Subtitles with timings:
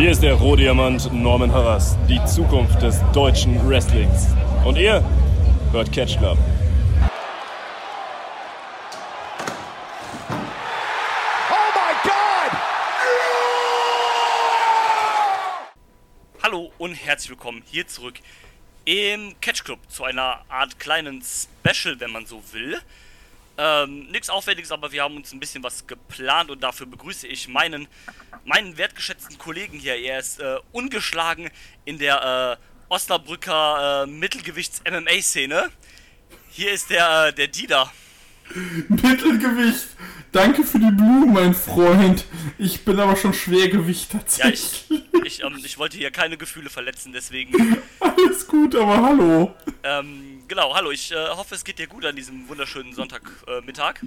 [0.00, 4.28] Hier ist der Rohdiamant Norman Harras, die Zukunft des deutschen Wrestlings.
[4.64, 5.04] Und ihr
[5.72, 6.38] hört Catch Club.
[16.42, 18.14] Hallo und herzlich willkommen hier zurück
[18.86, 22.80] im Catch Club zu einer Art kleinen Special, wenn man so will.
[23.62, 27.46] Ähm, nichts Aufwendiges, aber wir haben uns ein bisschen was geplant und dafür begrüße ich
[27.46, 27.88] meinen,
[28.46, 29.96] meinen wertgeschätzten Kollegen hier.
[29.96, 31.50] Er ist äh, ungeschlagen
[31.84, 35.70] in der äh, Osnabrücker äh, Mittelgewichts-MMA-Szene.
[36.48, 37.92] Hier ist der, äh, der Dieter.
[38.88, 39.88] Mittelgewicht.
[40.32, 42.24] Danke für die Blumen, mein Freund.
[42.56, 44.84] Ich bin aber schon Schwergewicht tatsächlich.
[44.88, 47.76] Ja, ich, ich, ähm, ich wollte hier keine Gefühle verletzen, deswegen.
[48.00, 49.54] Alles gut, aber hallo.
[49.82, 54.02] Ähm, genau, hallo, ich äh, hoffe, es geht dir gut an diesem wunderschönen Sonntagmittag.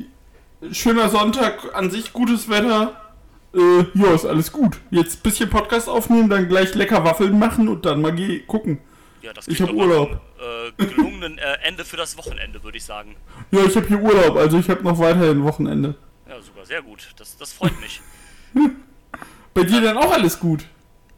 [0.61, 2.99] Äh, Schöner Sonntag, an sich gutes Wetter.
[3.55, 4.77] Äh, ja, ist alles gut.
[4.91, 8.13] Jetzt ein bisschen Podcast aufnehmen, dann gleich lecker Waffeln machen und dann mal
[8.47, 8.79] gucken.
[9.21, 10.09] Ja, das Ich klingt hab doch nach Urlaub.
[10.09, 13.15] einem, Äh, gelungenen äh, Ende für das Wochenende, würde ich sagen.
[13.51, 15.95] Ja, ich habe hier Urlaub, also ich habe noch weiterhin Wochenende.
[16.27, 17.07] Ja, super, sehr gut.
[17.17, 18.01] Das, das freut mich.
[19.53, 20.65] Bei dir dann auch alles gut?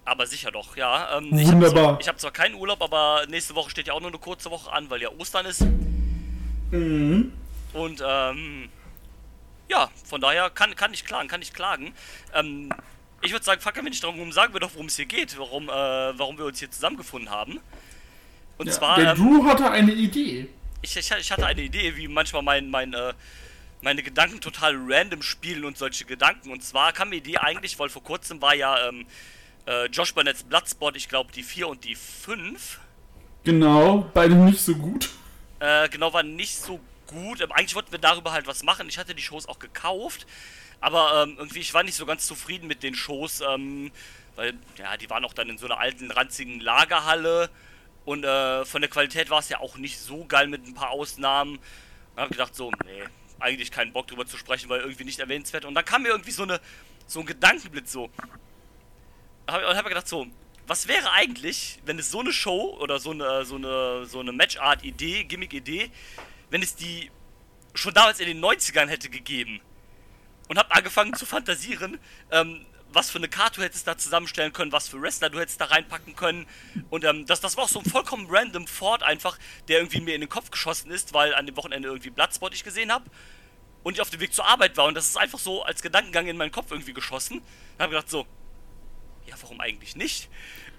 [0.05, 1.17] Aber sicher doch, ja.
[1.17, 1.83] Ähm, ich habe Wunderbar.
[1.83, 4.51] zwar, ich hab zwar keinen Urlaub, aber nächste Woche steht ja auch nur eine kurze
[4.51, 5.61] Woche an, weil ja Ostern ist.
[6.71, 7.33] Mhm.
[7.73, 8.69] Und ähm,
[9.67, 11.93] ja, von daher kann, kann ich klagen, kann ich klagen.
[12.33, 12.69] Ähm,
[13.21, 15.37] ich würde sagen, fackeln wir nicht drum rum, sagen wir doch, worum es hier geht,
[15.39, 17.59] warum, äh, warum wir uns hier zusammengefunden haben.
[18.57, 20.47] Und Ja, zwar, der ähm, Drew hatte eine Idee.
[20.81, 23.13] ich, ich, ich hatte eine Idee, wie manchmal mein, mein, äh,
[23.81, 26.51] meine Gedanken total random spielen und solche Gedanken.
[26.51, 29.05] Und zwar kam mir die Idee eigentlich, weil vor kurzem war ja ähm,
[29.65, 32.79] äh, Josh Burnett's Bloodsport, ich glaube die 4 und die 5.
[33.43, 35.09] Genau, beide nicht so gut.
[35.59, 37.41] Äh, genau, war nicht so gut.
[37.41, 38.87] Ähm, eigentlich wollten wir darüber halt was machen.
[38.89, 40.25] Ich hatte die Shows auch gekauft.
[40.81, 43.41] Aber ähm, irgendwie, ich war nicht so ganz zufrieden mit den Shows.
[43.41, 43.91] Ähm,
[44.35, 47.49] weil, ja, die waren auch dann in so einer alten, ranzigen Lagerhalle.
[48.03, 50.91] Und äh, von der Qualität war es ja auch nicht so geil mit ein paar
[50.91, 51.59] Ausnahmen.
[52.15, 53.03] Dann hab ich gedacht, so, nee,
[53.39, 55.65] eigentlich keinen Bock drüber zu sprechen, weil irgendwie nicht erwähnenswert.
[55.65, 56.59] Und dann kam mir irgendwie so eine,
[57.07, 58.09] so ein Gedankenblitz so.
[59.47, 60.27] Hab, und hab mir gedacht, so,
[60.67, 64.31] was wäre eigentlich, wenn es so eine Show oder so eine, so eine, so eine
[64.31, 65.91] Matchart-Idee, Gimmick-Idee,
[66.49, 67.11] wenn es die
[67.73, 69.61] schon damals in den 90ern hätte gegeben?
[70.47, 71.99] Und hab angefangen zu fantasieren,
[72.31, 75.59] ähm, was für eine Karte du hättest da zusammenstellen können, was für Wrestler du hättest
[75.59, 76.47] da reinpacken können.
[76.89, 80.15] Und ähm, das, das war auch so ein vollkommen random Fort einfach, der irgendwie mir
[80.15, 83.05] in den Kopf geschossen ist, weil an dem Wochenende irgendwie Bloodspot ich gesehen habe
[83.83, 84.85] und ich auf dem Weg zur Arbeit war.
[84.85, 87.41] Und das ist einfach so als Gedankengang in meinen Kopf irgendwie geschossen.
[87.77, 88.25] Dann hab ich gedacht so,
[89.27, 90.29] ja, warum eigentlich nicht?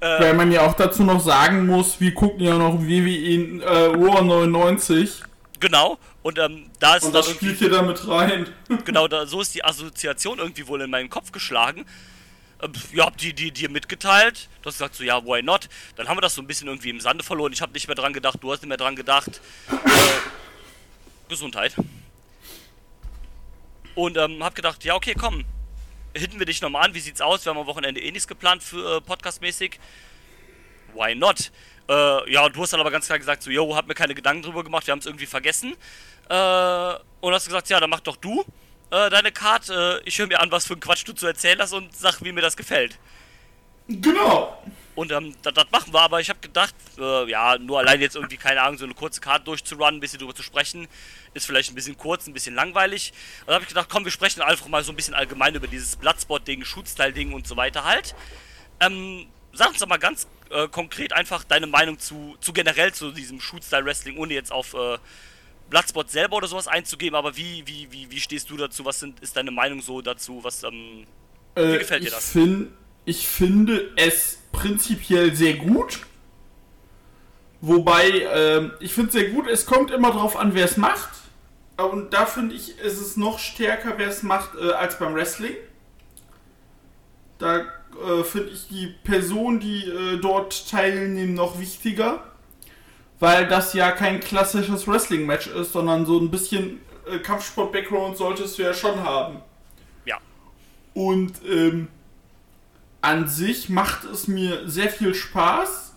[0.01, 3.87] Äh, Weil man ja auch dazu noch sagen muss, wir gucken ja noch WWE äh,
[3.87, 5.23] Raw 99
[5.59, 8.47] Genau, und ähm, da ist und das spielt hier damit rein.
[8.85, 11.87] genau, da, so ist die Assoziation irgendwie wohl in meinen Kopf geschlagen.
[12.63, 14.49] Ähm, ja, hab die, die dir mitgeteilt.
[14.61, 15.69] Du hast gesagt so, ja, why not?
[15.97, 17.53] Dann haben wir das so ein bisschen irgendwie im Sande verloren.
[17.53, 19.41] Ich habe nicht mehr dran gedacht, du hast nicht mehr dran gedacht.
[19.71, 21.75] Äh, Gesundheit.
[23.95, 25.45] Und ähm, hab gedacht, ja, okay, komm.
[26.17, 27.45] Hitten wir dich nochmal an, wie sieht's aus?
[27.45, 29.79] Wir haben am Wochenende eh nichts geplant für äh, podcastmäßig.
[30.95, 31.53] Why not?
[31.89, 34.43] Äh, ja, du hast dann aber ganz klar gesagt, so, yo, hab mir keine Gedanken
[34.43, 35.77] drüber gemacht, wir haben es irgendwie vergessen.
[36.29, 38.45] Äh, und hast gesagt, ja, dann mach doch du
[38.91, 39.69] äh, deine Card.
[39.69, 42.23] Äh, ich höre mir an, was für ein Quatsch du zu erzählen hast und sag,
[42.23, 42.99] wie mir das gefällt.
[43.89, 44.63] Genau.
[44.97, 48.17] Und ähm, das, das machen wir, aber ich habe gedacht, äh, ja, nur allein jetzt
[48.17, 50.89] irgendwie, keine Ahnung, so eine kurze Card durchzurunnen, ein bisschen drüber zu sprechen,
[51.35, 53.13] ist vielleicht ein bisschen kurz, ein bisschen langweilig.
[53.45, 55.97] Und habe ich gedacht, komm, wir sprechen einfach mal so ein bisschen allgemein über dieses
[55.97, 58.15] Bloodspot-Ding, Shootstyle-Ding und so weiter halt.
[58.81, 63.13] Ähm, sag uns doch mal ganz äh, konkret einfach deine Meinung zu, zu generell zu
[63.13, 64.97] diesem Shootstyle-Wrestling, ohne jetzt auf äh,
[65.69, 68.85] Bloodspot selber oder sowas einzugeben, aber wie, wie, wie, wie stehst du dazu?
[68.87, 70.43] Was sind, ist deine Meinung so dazu?
[70.43, 71.07] Was, ähm,
[71.55, 72.31] Äh, gefällt dir ich das?
[72.33, 72.71] Find,
[73.05, 76.01] ich finde es prinzipiell sehr gut.
[77.61, 81.11] Wobei, ähm, ich finde es sehr gut, es kommt immer drauf an, wer es macht.
[81.77, 85.55] Und da finde ich, ist es noch stärker, wer es macht, äh, als beim Wrestling.
[87.39, 92.25] Da äh, finde ich die Person, die äh, dort teilnehmen, noch wichtiger.
[93.19, 96.81] Weil das ja kein klassisches Wrestling-Match ist, sondern so ein bisschen
[97.11, 99.43] äh, Kampfsport-Background solltest du ja schon haben.
[100.05, 100.19] ja.
[100.95, 101.89] Und ähm,
[103.07, 105.95] an sich macht es mir sehr viel Spaß.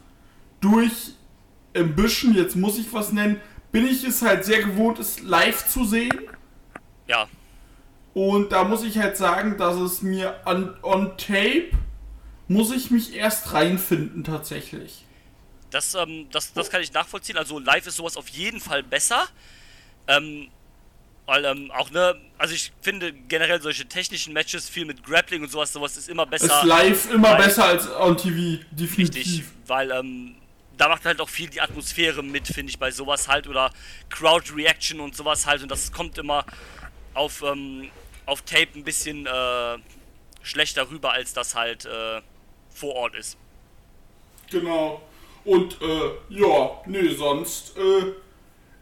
[0.61, 1.13] Durch
[1.73, 3.41] bisschen, jetzt muss ich was nennen,
[3.71, 6.19] bin ich es halt sehr gewohnt, es live zu sehen.
[7.07, 7.27] Ja,
[8.13, 11.71] Und da muss ich halt sagen, dass es mir on, on tape
[12.47, 15.05] muss ich mich erst reinfinden tatsächlich.
[15.69, 17.37] Das, ähm, das, das kann ich nachvollziehen.
[17.37, 19.27] Also live ist sowas auf jeden Fall besser.
[20.07, 20.49] Ähm,
[21.29, 25.51] Weil ähm, auch ne, also ich finde generell solche technischen Matches viel mit Grappling und
[25.51, 26.61] sowas, sowas ist immer besser.
[26.61, 29.15] Ist live immer besser als on TV, definitiv.
[29.15, 30.37] Richtig, weil ähm,
[30.75, 33.71] da macht halt auch viel die Atmosphäre mit, finde ich, bei sowas halt oder
[34.09, 36.45] Crowd Reaction und sowas halt und das kommt immer
[37.13, 37.91] auf, ähm,
[38.25, 39.77] auf Tape ein bisschen äh,
[40.41, 42.21] schlechter rüber, als das halt äh,
[42.73, 43.37] vor Ort ist.
[44.49, 45.03] Genau.
[45.45, 48.13] Und äh, ja, nee, sonst, äh,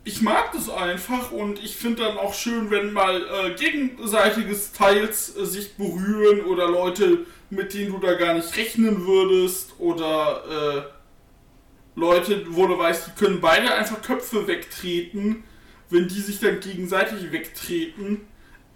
[0.07, 5.35] ich mag das einfach und ich finde dann auch schön, wenn mal äh, gegenseitige Styles
[5.35, 11.99] äh, sich berühren oder Leute, mit denen du da gar nicht rechnen würdest oder äh,
[11.99, 15.43] Leute, wo du weißt, die können beide einfach Köpfe wegtreten,
[15.89, 18.21] wenn die sich dann gegenseitig wegtreten.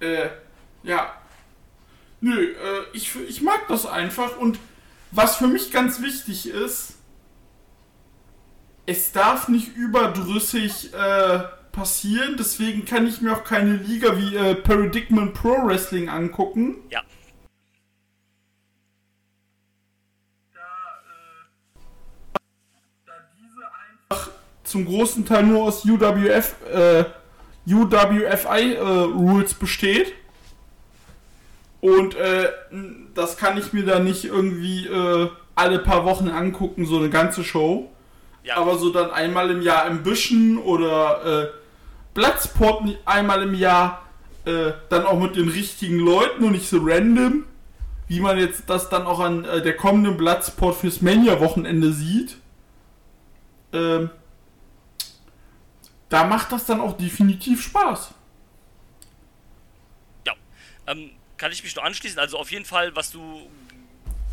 [0.02, 0.28] Äh,
[0.84, 1.16] ja.
[2.20, 2.56] Nö, äh,
[2.92, 4.60] ich, ich mag das einfach und
[5.12, 6.96] was für mich ganz wichtig ist,
[8.86, 11.40] es darf nicht überdrüssig äh,
[11.72, 16.76] passieren, deswegen kann ich mir auch keine Liga wie äh, Paradigman Pro Wrestling angucken.
[16.90, 17.02] Ja.
[24.72, 27.04] zum großen Teil nur aus UWF, äh,
[27.68, 30.14] UWFI äh, Rules besteht.
[31.82, 32.50] Und äh,
[33.14, 37.44] das kann ich mir dann nicht irgendwie äh, alle paar Wochen angucken, so eine ganze
[37.44, 37.91] Show.
[38.44, 38.58] Ja.
[38.58, 41.50] Aber so dann einmal im Jahr Ambition oder äh,
[42.14, 44.06] Bloodsport einmal im Jahr,
[44.46, 47.46] äh, dann auch mit den richtigen Leuten und nicht so random,
[48.08, 52.38] wie man jetzt das dann auch an äh, der kommenden Bloodsport fürs Mania-Wochenende sieht.
[53.74, 54.10] Ähm,
[56.10, 58.14] da macht das dann auch definitiv Spaß.
[60.28, 60.34] Ja,
[60.88, 62.20] ähm, kann ich mich nur anschließen.
[62.20, 63.50] Also auf jeden Fall, was du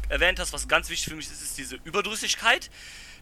[0.08, 2.70] erwähnt hast, was ganz wichtig für mich ist, ist diese Überdrüssigkeit.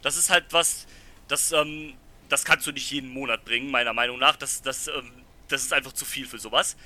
[0.07, 0.87] Das ist halt was,
[1.27, 1.95] das, ähm,
[2.29, 4.37] das kannst du nicht jeden Monat bringen, meiner Meinung nach.
[4.37, 5.11] Das, das, ähm,
[5.49, 6.77] das ist einfach zu viel für sowas.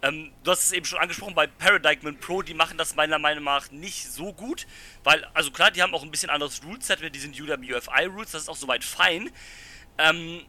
[0.00, 3.42] Ähm, du hast es eben schon angesprochen, bei Paradigm Pro, die machen das meiner Meinung
[3.42, 4.68] nach nicht so gut,
[5.02, 8.48] weil, also klar, die haben auch ein bisschen anderes Ruleset mit diesen UWFI-Rules, das ist
[8.48, 9.28] auch soweit fein.
[9.98, 10.46] Ähm,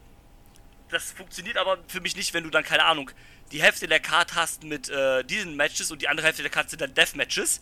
[0.88, 3.10] das funktioniert aber für mich nicht, wenn du dann, keine Ahnung,
[3.50, 6.70] die Hälfte der Card hast mit äh, diesen Matches und die andere Hälfte der Card
[6.70, 7.60] sind dann Death-Matches.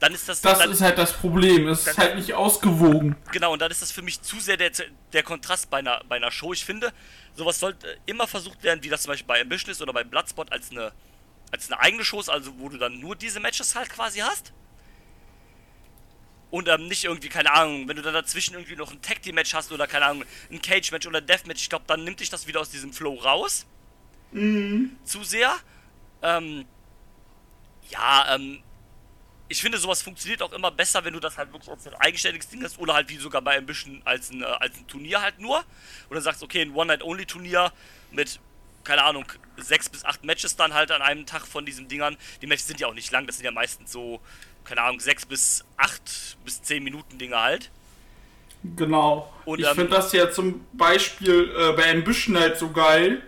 [0.00, 0.40] Dann ist das.
[0.40, 1.68] Das dann, ist halt das Problem.
[1.68, 3.16] Es ist halt nicht ausgewogen.
[3.32, 4.72] Genau, und dann ist das für mich zu sehr der,
[5.12, 6.54] der Kontrast bei einer, bei einer Show.
[6.54, 6.92] Ich finde,
[7.34, 10.50] sowas sollte immer versucht werden, wie das zum Beispiel bei Ambition ist oder bei Bloodspot,
[10.52, 10.92] als eine,
[11.52, 14.54] als eine eigene Show, also wo du dann nur diese Matches halt quasi hast.
[16.50, 19.34] Und ähm, nicht irgendwie, keine Ahnung, wenn du dann dazwischen irgendwie noch ein Tag Team
[19.34, 22.02] Match hast oder keine Ahnung, ein Cage Match oder ein Death Match, ich glaube, dann
[22.04, 23.66] nimmt dich das wieder aus diesem Flow raus.
[24.32, 24.96] Mhm.
[25.04, 25.54] Zu sehr.
[26.22, 26.64] Ähm,
[27.90, 28.62] ja, ähm,
[29.50, 32.48] ich finde, sowas funktioniert auch immer besser, wenn du das halt wirklich als ein eigenständiges
[32.48, 35.38] Ding hast oder halt wie sogar bei Ambition als ein, äh, als ein Turnier halt
[35.38, 35.62] nur.
[36.08, 37.72] Oder sagst, okay, ein One-Night-Only-Turnier
[38.12, 38.40] mit,
[38.84, 39.24] keine Ahnung,
[39.58, 42.16] sechs bis acht Matches dann halt an einem Tag von diesen Dingern.
[42.40, 44.20] Die Matches sind ja auch nicht lang, das sind ja meistens so
[44.64, 47.70] keine Ahnung, sechs bis acht bis zehn Minuten Dinge halt.
[48.76, 49.32] Genau.
[49.44, 53.22] Und, ich ähm, finde das ja zum Beispiel äh, bei Ambition halt so geil.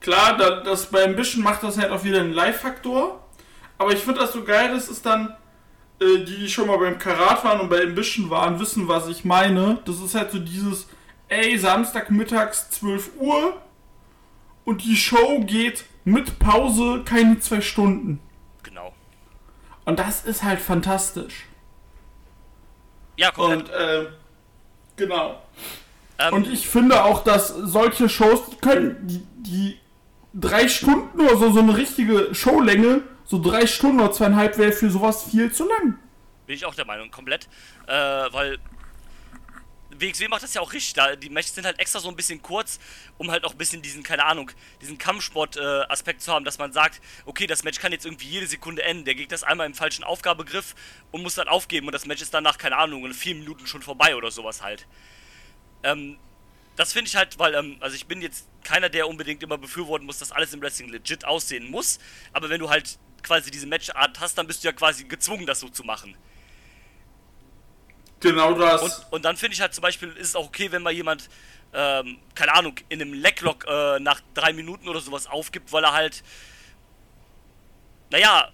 [0.00, 3.23] Klar, da, das bei Ambition macht das halt auch wieder einen Live-Faktor.
[3.78, 5.36] Aber ich finde das so geil, das ist dann,
[6.00, 9.24] äh, die, die schon mal beim Karat waren und bei Ambition waren, wissen, was ich
[9.24, 9.78] meine.
[9.84, 10.86] Das ist halt so dieses,
[11.28, 13.60] ey, Samstagmittags 12 Uhr
[14.64, 18.20] und die Show geht mit Pause keine zwei Stunden.
[19.84, 21.46] Und das ist halt fantastisch.
[23.16, 23.68] Ja, komplett.
[23.68, 24.06] Und, äh,
[24.96, 25.42] genau.
[26.18, 29.80] Ähm, und ich finde auch, dass solche Shows, die können, die, die
[30.34, 34.90] drei Stunden oder so, so eine richtige Showlänge, so drei Stunden oder zweieinhalb wäre für
[34.90, 35.98] sowas viel zu lang.
[36.46, 37.48] Bin ich auch der Meinung, komplett.
[37.86, 38.58] Äh, weil
[39.96, 40.94] WXW macht das ja auch richtig.
[40.94, 42.80] Da, die Matches sind halt extra so ein bisschen kurz,
[43.16, 44.50] um halt auch ein bisschen diesen, keine Ahnung,
[44.80, 48.46] diesen Kampfsport-Aspekt äh, zu haben, dass man sagt, okay, das Match kann jetzt irgendwie jede
[48.46, 49.04] Sekunde enden.
[49.04, 50.74] Der Gegner ist einmal im falschen Aufgabegriff
[51.12, 53.82] und muss dann aufgeben und das Match ist danach, keine Ahnung, in vier Minuten schon
[53.82, 54.86] vorbei oder sowas halt.
[55.82, 56.18] Ähm,
[56.76, 60.06] das finde ich halt, weil, ähm, also ich bin jetzt keiner, der unbedingt immer befürworten
[60.06, 61.98] muss, dass alles im Wrestling legit aussehen muss.
[62.32, 65.60] Aber wenn du halt quasi diese Matchart hast, dann bist du ja quasi gezwungen, das
[65.60, 66.16] so zu machen.
[68.20, 68.82] Genau das.
[68.82, 71.28] Und, und dann finde ich halt zum Beispiel, ist es auch okay, wenn mal jemand,
[71.72, 75.92] ähm, keine Ahnung, in einem Lecklock äh, nach drei Minuten oder sowas aufgibt, weil er
[75.92, 76.22] halt,
[78.10, 78.50] naja,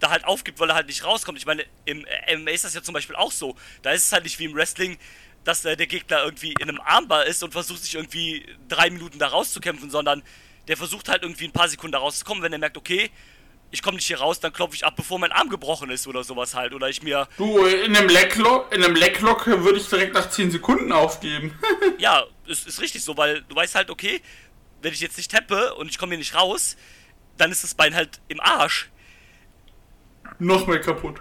[0.00, 1.38] da halt aufgibt, weil er halt nicht rauskommt.
[1.38, 2.04] Ich meine, im
[2.40, 3.56] MMA ist das ja zum Beispiel auch so.
[3.82, 4.98] Da ist es halt nicht wie im Wrestling,
[5.46, 9.18] dass äh, der Gegner irgendwie in einem Armbar ist und versucht sich irgendwie drei Minuten
[9.18, 10.22] da rauszukämpfen, sondern
[10.66, 13.10] der versucht halt irgendwie ein paar Sekunden da rauszukommen, wenn er merkt, okay,
[13.70, 16.24] ich komme nicht hier raus, dann klopfe ich ab, bevor mein Arm gebrochen ist oder
[16.24, 16.74] sowas halt.
[16.74, 17.28] Oder ich mir.
[17.36, 21.56] Du, in einem Lecklock, in einem Lecklock würde ich direkt nach 10 Sekunden aufgeben.
[21.98, 24.20] ja, ist, ist richtig so, weil du weißt halt, okay,
[24.82, 26.76] wenn ich jetzt nicht tappe und ich komme hier nicht raus,
[27.36, 28.88] dann ist das Bein halt im Arsch.
[30.38, 31.20] Noch mehr kaputt.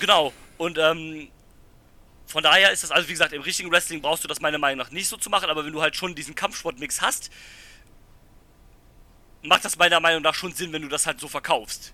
[0.00, 0.32] Genau.
[0.58, 1.28] Und ähm,
[2.30, 4.78] von daher ist das, also wie gesagt, im richtigen Wrestling brauchst du das meiner Meinung
[4.78, 7.30] nach nicht so zu machen, aber wenn du halt schon diesen Kampfsportmix hast,
[9.42, 11.92] macht das meiner Meinung nach schon Sinn, wenn du das halt so verkaufst.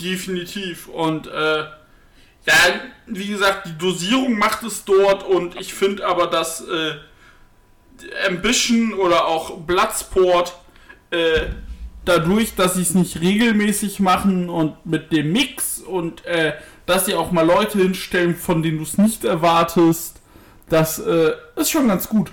[0.00, 0.88] Definitiv.
[0.88, 2.54] Und äh, ja,
[3.06, 6.94] wie gesagt, die Dosierung macht es dort und ich finde aber, dass äh,
[8.26, 10.54] Ambition oder auch Bloodsport
[11.10, 11.48] äh,
[12.06, 16.54] dadurch, dass sie es nicht regelmäßig machen und mit dem Mix und äh,
[16.90, 20.20] dass sie auch mal Leute hinstellen, von denen du es nicht erwartest,
[20.68, 22.32] das äh, ist schon ganz gut.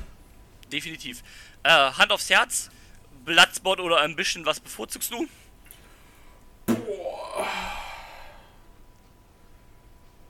[0.71, 1.21] Definitiv.
[1.61, 2.71] Äh, Hand aufs Herz,
[3.23, 5.27] Bloodsport oder Ambition, was bevorzugst du?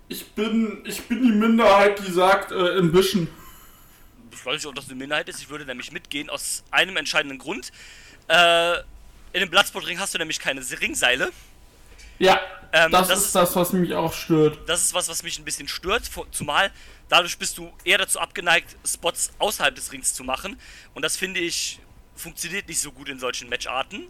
[0.10, 3.30] Ich bin, ich bin die Minderheit, die sagt äh, Ambition.
[4.34, 5.40] Ich weiß nicht, ob das eine Minderheit ist.
[5.40, 7.72] Ich würde nämlich mitgehen aus einem entscheidenden Grund.
[8.28, 8.80] Äh,
[9.32, 11.32] in dem Bloodsport-Ring hast du nämlich keine Ringseile.
[12.20, 12.40] Ja,
[12.74, 14.60] Ähm, das, das ist das, was mich auch stört.
[14.68, 16.72] Das ist was, was mich ein bisschen stört, zumal
[17.10, 20.60] dadurch bist du eher dazu abgeneigt, Spots außerhalb des Rings zu machen.
[20.94, 21.80] Und das finde ich
[22.16, 24.08] funktioniert nicht so gut in solchen Matcharten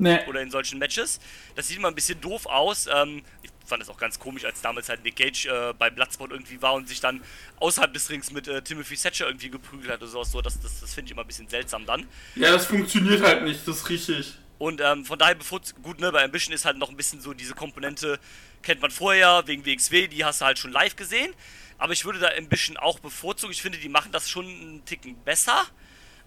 [0.00, 1.18] Ne, oder in solchen Matches.
[1.56, 2.86] Das sieht immer ein bisschen doof aus.
[2.86, 6.30] Ähm, ich fand es auch ganz komisch, als damals halt Nick Gage äh, bei Bloodsport
[6.30, 7.20] irgendwie war und sich dann
[7.56, 10.30] außerhalb des Rings mit äh, Timothy Thatcher irgendwie geprügelt hat oder sowas.
[10.30, 12.06] So, das das, das finde ich immer ein bisschen seltsam dann.
[12.36, 14.38] ja, das funktioniert halt nicht, das ist richtig.
[14.58, 17.32] Und ähm, von daher bevorz gut, ne, bei Ambition ist halt noch ein bisschen so
[17.32, 18.18] diese Komponente,
[18.62, 21.32] kennt man vorher, wegen WXW, die hast du halt schon live gesehen.
[21.78, 23.52] Aber ich würde da Ambition auch bevorzugen.
[23.52, 25.64] Ich finde, die machen das schon einen Ticken besser.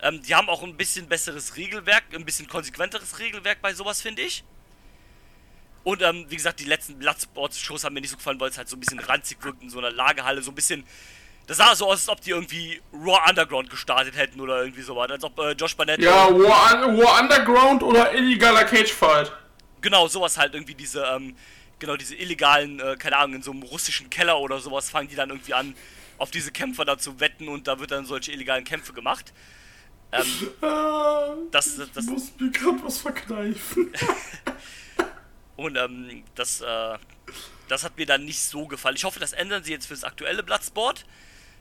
[0.02, 4.22] Ähm, die haben auch ein bisschen besseres Regelwerk, ein bisschen konsequenteres Regelwerk bei sowas, finde
[4.22, 4.46] ich.
[5.84, 8.70] Und ähm, wie gesagt, die letzten Bloodsport-Shows haben mir nicht so gefallen, weil es halt
[8.70, 10.86] so ein bisschen ranzig wirkt in so einer Lagerhalle, so ein bisschen.
[11.48, 15.10] Das sah so aus, als ob die irgendwie Raw Underground gestartet hätten oder irgendwie sowas.
[15.12, 16.00] Als ob äh, Josh Barnett.
[16.02, 19.32] Ja, War, War Underground oder illegaler Cage Fight.
[19.82, 21.36] Genau, sowas halt irgendwie diese, ähm,
[21.80, 25.16] genau diese illegalen, äh, keine Ahnung, in so einem russischen Keller oder sowas fangen die
[25.16, 25.76] dann irgendwie an,
[26.20, 29.34] auf diese Kämpfer da zu wetten und da wird dann solche illegalen Kämpfe gemacht.
[30.12, 30.26] Ähm,
[31.52, 33.92] Das- das- das- ich muss mir gerade was verkneifen.
[35.58, 36.98] und ähm, das, äh,
[37.68, 38.96] das hat mir dann nicht so gefallen.
[38.96, 41.06] Ich hoffe, das ändern sie jetzt fürs aktuelle Bloodsport.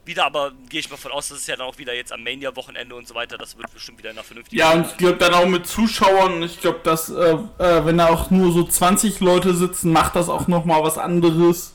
[0.05, 2.25] Wieder, aber gehe ich mal von aus, das ist ja dann auch wieder jetzt am
[2.25, 3.37] Mania-Wochenende und so weiter.
[3.37, 4.59] Das wird bestimmt wieder nach vernünftigen.
[4.59, 6.43] Ja, und ich glaube dann auch mit Zuschauern.
[6.43, 10.29] Ich glaube, dass, äh, äh, wenn da auch nur so 20 Leute sitzen, macht das
[10.29, 11.75] auch nochmal was anderes.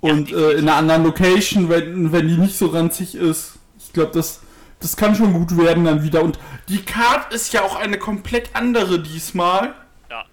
[0.00, 0.38] Und definitiv.
[0.38, 3.58] äh, in einer anderen Location, wenn, wenn die nicht so ranzig ist.
[3.78, 4.40] Ich glaube, das,
[4.80, 6.22] das kann schon gut werden dann wieder.
[6.22, 6.38] Und
[6.68, 9.74] die Card ist ja auch eine komplett andere diesmal.
[10.10, 10.24] Ja.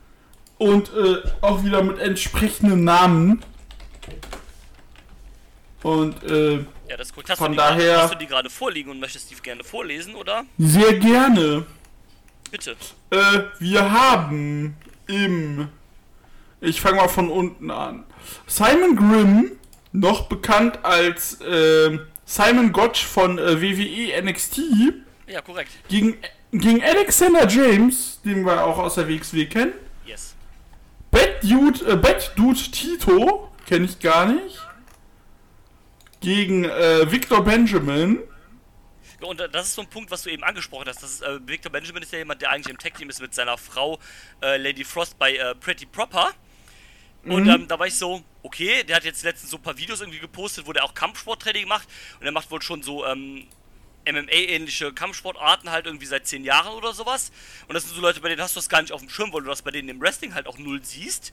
[0.57, 3.43] Und äh, auch wieder mit entsprechenden Namen.
[5.83, 6.55] Und äh,
[6.89, 7.29] Ja, das ist gut.
[7.29, 10.45] Hast, Von daher- hast du die gerade vorliegen und möchtest die gerne vorlesen, oder?
[10.57, 11.65] sehr gerne.
[12.51, 12.75] Bitte.
[13.09, 13.17] Äh,
[13.59, 14.75] wir haben
[15.07, 15.67] im.
[16.61, 18.05] Ich fange mal von unten an.
[18.47, 19.51] Simon Grimm,
[19.91, 24.59] noch bekannt als äh, Simon Gotch von äh, WWE NXT,
[25.27, 25.71] Ja, korrekt.
[25.89, 26.15] gegen,
[26.51, 29.73] gegen Alexander James, den wir auch aus der WXW kennen.
[30.05, 30.35] Yes.
[31.11, 34.61] Bad Dude, äh, Bad Dude Tito, kenne ich gar nicht.
[36.23, 38.19] Gegen äh, Victor Benjamin.
[39.21, 41.03] Ja, Und das ist so ein Punkt, was du eben angesprochen hast.
[41.03, 43.57] Das ist, äh, Victor Benjamin ist ja jemand, der eigentlich im Tag-Team ist mit seiner
[43.57, 43.99] Frau
[44.41, 46.31] äh, Lady Frost bei äh, Pretty Proper.
[47.25, 50.01] Und ähm, da war ich so, okay, der hat jetzt letztens so ein paar Videos
[50.01, 51.87] irgendwie gepostet, wo der auch Kampfsporttraining macht.
[52.19, 53.47] Und er macht wohl schon so ähm,
[54.05, 57.31] MMA-ähnliche Kampfsportarten halt irgendwie seit zehn Jahren oder sowas.
[57.67, 59.31] Und das sind so Leute, bei denen hast du das gar nicht auf dem Schirm,
[59.31, 61.31] weil du das bei denen im Wrestling halt auch null siehst.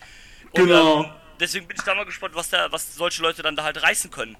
[0.53, 1.05] Und, Genau.
[1.05, 3.83] Ähm, deswegen bin ich da mal gespannt, was, da, was solche Leute dann da halt
[3.83, 4.37] reißen können.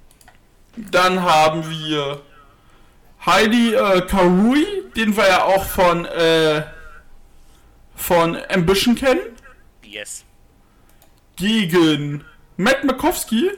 [0.77, 2.21] Dann haben wir
[3.27, 6.63] Heidi äh, Karui, den wir ja auch von, äh,
[7.95, 9.21] von Ambition kennen,
[9.85, 10.25] Yes.
[11.37, 12.25] gegen
[12.57, 13.49] Matt Makowski.
[13.51, 13.57] Das,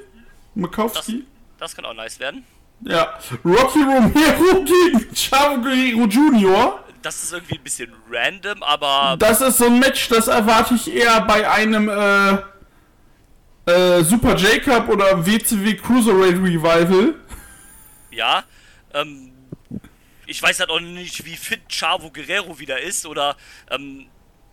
[0.54, 1.24] Makowski?
[1.58, 2.44] das kann auch nice werden.
[2.84, 3.18] Ja.
[3.44, 6.80] Rocky Romero gegen Chavo Guerrero Jr.
[7.02, 10.92] Das ist irgendwie ein bisschen random, aber Das ist so ein Match, das erwarte ich
[10.92, 12.38] eher bei einem äh,
[13.66, 17.14] äh, Super J-Cup oder WCW Cruiserweight Revival.
[18.10, 18.44] ja.
[18.94, 19.30] Ähm,
[20.26, 23.36] ich weiß halt auch nicht, wie fit Chavo Guerrero wieder ist oder
[23.70, 24.06] ähm,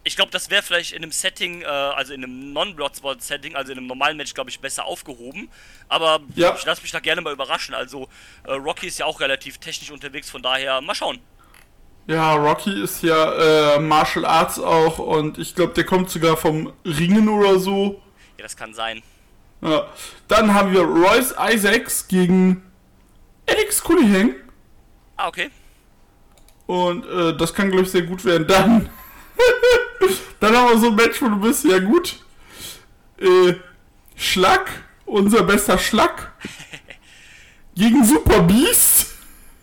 [0.04, 3.78] ich glaube, das wäre vielleicht in einem Setting, äh, also in einem Non-Bloodsport-Setting, also in
[3.78, 5.50] einem normalen Match, glaube ich, besser aufgehoben.
[5.90, 6.56] Aber Ja.
[6.58, 7.76] ich lasse mich da gerne mal überraschen.
[7.76, 8.08] Also
[8.46, 11.20] äh, Rocky ist ja auch relativ technisch unterwegs, von daher mal schauen.
[12.08, 16.74] Ja, Rocky ist ja äh, Martial Arts auch und ich glaube, der kommt sogar vom
[16.86, 18.02] Ringen oder so.
[18.40, 19.04] Ja, das kann sein.
[19.60, 19.86] Ja.
[20.30, 22.64] Dann haben wir Royce Isaacs gegen
[23.46, 24.34] Alex Cunningham.
[25.18, 25.52] Ah, okay.
[26.66, 28.48] Und äh, das kann, glaube ich, sehr gut werden.
[28.48, 28.90] Dann,
[30.40, 32.24] dann haben wir so ein Match, wo du bist, ja gut.
[33.18, 33.56] Äh,
[34.16, 34.72] Schlag,
[35.06, 36.32] unser bester Schlag.
[37.76, 39.16] Gegen Super Beast.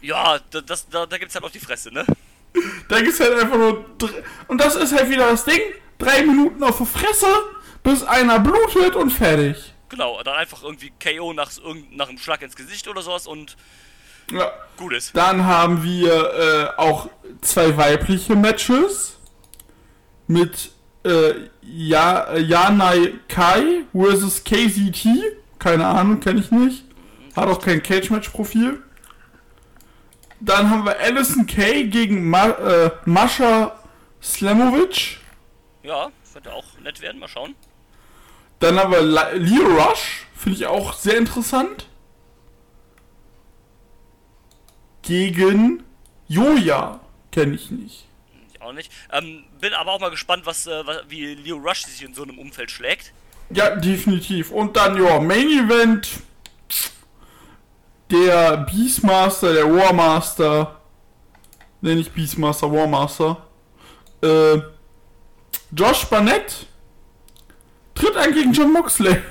[0.02, 2.04] Ja, da, das, da, da gibt's halt auf die Fresse, ne?
[2.90, 3.87] Da gibt's halt einfach nur.
[4.49, 5.62] Und das ist halt wieder das Ding.
[5.97, 7.26] Drei Minuten auf die Fresse,
[7.86, 9.72] bis einer blutet und fertig.
[9.88, 11.50] Genau, dann einfach irgendwie KO nach,
[11.92, 13.56] nach einem Schlag ins Gesicht oder sowas und
[14.32, 14.50] Ja.
[14.76, 15.16] gut ist.
[15.16, 16.12] Dann haben wir
[16.76, 17.08] äh, auch
[17.40, 19.16] zwei weibliche Matches
[20.26, 20.72] mit
[21.04, 25.06] äh, ja Yanai Kai versus KZT.
[25.60, 26.84] Keine Ahnung, kenne ich nicht.
[27.36, 28.82] Hat auch kein Cage-Match-Profil.
[30.40, 33.78] Dann haben wir Alison Kay gegen Ma äh, Mascha
[34.20, 35.18] Slamovic.
[35.84, 37.54] Ja, könnte auch nett werden, mal schauen.
[38.58, 40.26] Dann haben wir Leo Rush.
[40.34, 41.86] Finde ich auch sehr interessant.
[45.02, 45.84] Gegen
[46.28, 47.00] Joja.
[47.30, 48.06] Kenne ich nicht.
[48.52, 48.90] Ich auch nicht.
[49.12, 52.38] Ähm, bin aber auch mal gespannt, was, äh, wie Leo Rush sich in so einem
[52.38, 53.12] Umfeld schlägt.
[53.50, 54.50] Ja, definitiv.
[54.50, 56.08] Und dann, ja, Main Event.
[58.10, 60.80] Der Beastmaster, der Warmaster.
[61.80, 63.46] Ne, nicht Beastmaster, Warmaster.
[64.22, 64.58] Äh,
[65.72, 66.66] Josh Barnett
[67.96, 69.22] tritt an gegen John Moxley.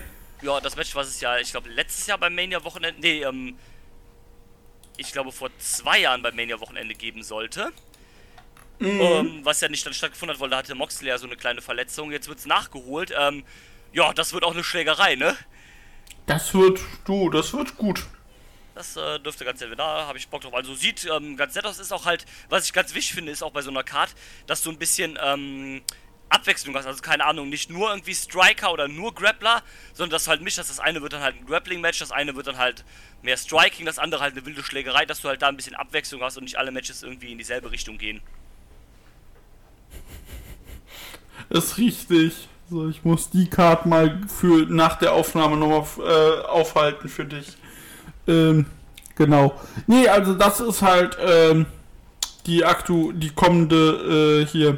[0.42, 3.58] Ja, das Match, was es ja, ich glaube, letztes Jahr beim Mania-Wochenende, nee, ähm,
[4.98, 7.72] ich glaube, vor zwei Jahren beim Mania-Wochenende geben sollte.
[8.80, 11.62] Ähm, was ja nicht dann stattgefunden hat, weil da hatte Moxley ja so eine kleine
[11.62, 12.12] Verletzung.
[12.12, 13.14] Jetzt wird's nachgeholt.
[13.18, 13.46] Ähm,
[13.94, 15.38] ja, das wird auch eine Schlägerei, ne?
[16.26, 18.06] Das wird, du, das wird gut.
[18.74, 19.78] Das äh, dürfte ganz nett werden.
[19.78, 20.54] Da habe ich Bock drauf.
[20.54, 21.80] Also sieht ähm, ganz nett aus.
[21.80, 24.14] Ist auch halt, was ich ganz wichtig finde, ist auch bei so einer Card,
[24.48, 25.82] dass du ein bisschen ähm,
[26.30, 26.86] Abwechslung hast.
[26.86, 29.62] Also keine Ahnung, nicht nur irgendwie Striker oder nur Grappler,
[29.94, 32.36] sondern dass du halt mischt, dass das eine wird dann halt ein Grappling-Match, das eine
[32.36, 32.84] wird dann halt
[33.22, 36.22] mehr Striking, das andere halt eine wilde Schlägerei, dass du halt da ein bisschen Abwechslung
[36.22, 38.22] hast und nicht alle Matches irgendwie in dieselbe Richtung gehen.
[41.50, 42.48] Ist richtig.
[42.70, 47.54] So, ich muss die Card mal für nach der Aufnahme nochmal äh, aufhalten für dich.
[48.28, 48.66] Ähm,
[49.16, 49.60] genau.
[49.86, 51.68] Nee, also das ist halt ähm,
[52.48, 54.76] die aktu die kommende äh, hier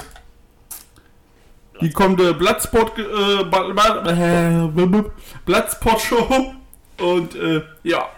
[1.81, 5.11] die kommende Bloodsport äh, äh,
[5.45, 6.53] Bloodsport Show
[6.99, 8.09] und äh, ja.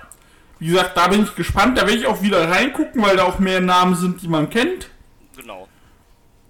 [0.60, 1.78] Wie gesagt, da bin ich gespannt.
[1.78, 4.90] Da werde ich auch wieder reingucken, weil da auch mehr Namen sind, die man kennt.
[5.38, 5.70] Genau.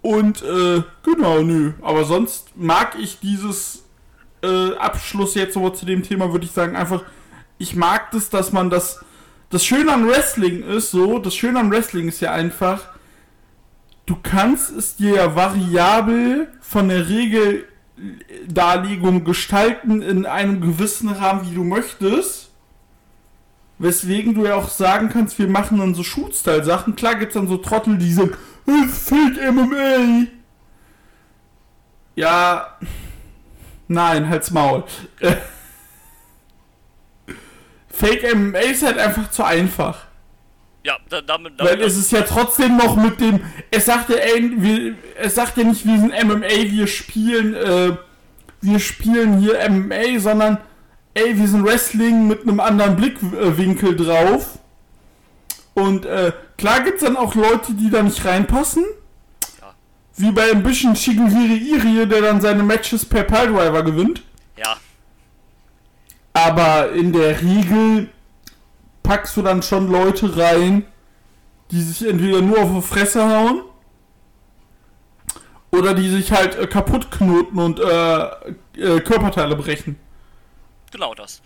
[0.02, 1.74] Und äh, genau, nö.
[1.82, 3.84] Aber sonst mag ich dieses
[4.41, 7.04] äh, Abschluss jetzt aber zu dem Thema, würde ich sagen, einfach,
[7.60, 9.04] ich mag das, dass man das.
[9.52, 12.82] Das Schöne an Wrestling ist so, das Schöne an Wrestling ist ja einfach,
[14.10, 21.54] du kannst es dir ja variabel von der Regeldarlegung gestalten in einem gewissen Rahmen, wie
[21.54, 22.50] du möchtest.
[23.78, 26.95] Weswegen du ja auch sagen kannst, wir machen dann so Shoot-Style-Sachen.
[26.95, 28.34] Klar gibt's dann so Trottel, die sagen,
[28.65, 30.26] es fehlt MMA.
[32.15, 32.80] Ja.
[33.88, 34.86] Nein, halt's Maul.
[35.19, 35.36] Äh,
[37.89, 40.09] Fake MMA ist halt einfach zu einfach.
[40.84, 43.42] Ja, da, damit, Weil damit es ist ja trotzdem noch mit dem.
[43.70, 47.98] Es sagt ja, ey, wir, es sagt ja nicht, wir sind MMA, wir spielen, äh,
[48.62, 50.58] wir spielen hier MMA, sondern
[51.13, 54.60] ey, wir sind Wrestling mit einem anderen Blickwinkel drauf.
[55.74, 58.86] Und äh, klar gibt's dann auch Leute, die da nicht reinpassen.
[59.62, 59.74] Ja.
[60.15, 64.24] Wie bei ein bisschen Shigehiri Irie, der dann seine Matches per Piledriver gewinnt.
[64.58, 64.78] ja,
[66.34, 68.10] Aber in der Regel
[69.10, 70.86] packst du dann schon Leute rein,
[71.72, 73.63] die sich entweder nur auf die Fresse hauen
[75.72, 78.24] oder die sich halt äh, kaputt knoten und äh,
[78.78, 80.00] äh, Körperteile brechen.
[80.91, 81.41] Genau das.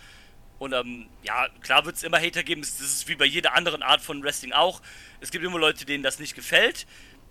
[0.60, 2.62] Und ähm, ja, klar wird es immer Hater geben.
[2.62, 4.82] Das ist wie bei jeder anderen Art von Wrestling auch.
[5.22, 6.86] Es gibt immer Leute, denen das nicht gefällt.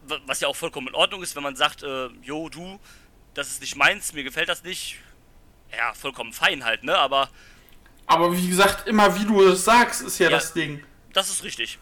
[0.07, 2.79] wa- Was ja auch vollkommen in Ordnung ist, wenn man sagt, äh, jo, du,
[3.35, 4.97] das ist nicht meins, mir gefällt das nicht.
[5.77, 6.97] Ja, vollkommen fein halt, ne?
[6.97, 7.29] Aber
[8.07, 10.37] Aber wie gesagt, immer wie du es sagst, ist ja, Ja.
[10.37, 10.83] das Ding.
[11.13, 11.79] das ist richtig.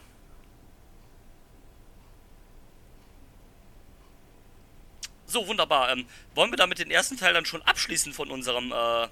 [5.26, 5.92] So, wunderbar.
[5.92, 9.06] Ähm, wollen wir damit den ersten Teil dann schon abschließen von unserem, äh,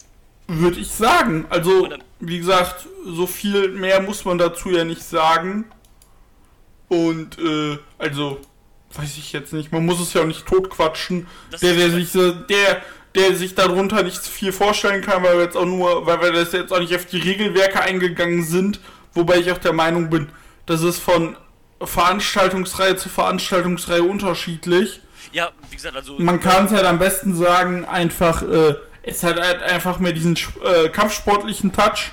[0.48, 1.46] Würde ich sagen.
[1.50, 1.88] Also,
[2.20, 5.66] wie gesagt, so viel mehr muss man dazu ja nicht sagen.
[6.88, 8.40] Und, äh, also,
[8.94, 9.70] weiß ich jetzt nicht.
[9.72, 11.26] Man muss es ja auch nicht totquatschen.
[11.50, 12.82] Das Der, der sich, so- der,
[13.18, 16.52] der sich darunter nicht viel vorstellen kann, weil wir jetzt auch nur, weil wir das
[16.52, 18.80] jetzt auch nicht auf die Regelwerke eingegangen sind.
[19.12, 20.28] Wobei ich auch der Meinung bin,
[20.66, 21.36] das ist von
[21.82, 25.00] Veranstaltungsreihe zu Veranstaltungsreihe unterschiedlich.
[25.32, 26.16] ja, wie gesagt, also.
[26.18, 30.36] Man kann es halt am besten sagen, einfach, äh, es hat halt einfach mehr diesen
[30.64, 32.12] äh, kampfsportlichen Touch.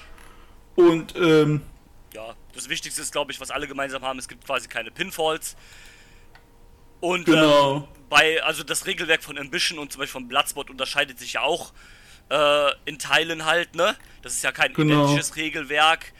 [0.75, 1.61] Und, ähm,
[2.13, 5.55] Ja, das Wichtigste ist, glaube ich, was alle gemeinsam haben, es gibt quasi keine Pinfalls.
[6.99, 7.75] Und Genau.
[7.77, 11.41] ähm, bei, also das Regelwerk von Ambition und zum Beispiel von Bloodsport unterscheidet sich ja
[11.41, 11.73] auch
[12.29, 13.95] äh, in Teilen halt, ne?
[14.21, 15.03] Das ist ja kein Genau.
[15.05, 16.13] identisches Regelwerk.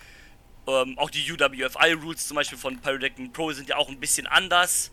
[0.68, 4.92] Ähm, auch die UWFI-Rules zum Beispiel von Pyrodactyl Pro sind ja auch ein bisschen anders.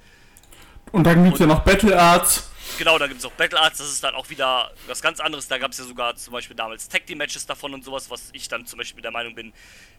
[0.92, 2.50] Und dann gibt's ja noch Battle Arts.
[2.78, 5.48] Genau, da gibt es auch Battle Arts, das ist dann auch wieder was ganz anderes.
[5.48, 8.30] Da gab es ja sogar zum Beispiel damals Tag Team Matches davon und sowas, was
[8.32, 9.52] ich dann zum Beispiel der Meinung bin,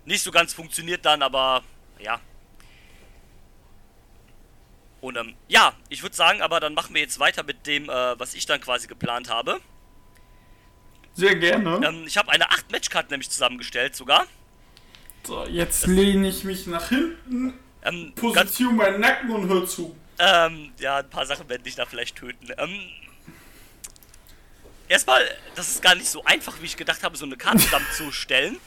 [0.06, 1.64] nicht so ganz funktioniert dann, aber
[2.00, 2.20] ja.
[5.04, 8.18] Und ähm, ja, ich würde sagen, aber dann machen wir jetzt weiter mit dem, äh,
[8.18, 9.60] was ich dann quasi geplant habe.
[11.14, 11.82] Sehr gerne.
[11.86, 14.28] Ähm, ich habe eine 8-Match-Card nämlich zusammengestellt sogar.
[15.24, 19.94] So, jetzt lehne ich mich nach hinten, Ähm, positioniere meinen Nacken und hör zu.
[20.20, 22.48] Ähm, ja, ein paar Sachen werden dich da vielleicht töten.
[22.58, 22.80] Ähm,
[24.88, 25.22] erstmal,
[25.56, 28.58] das ist gar nicht so einfach, wie ich gedacht habe, so eine Karte zusammenzustellen.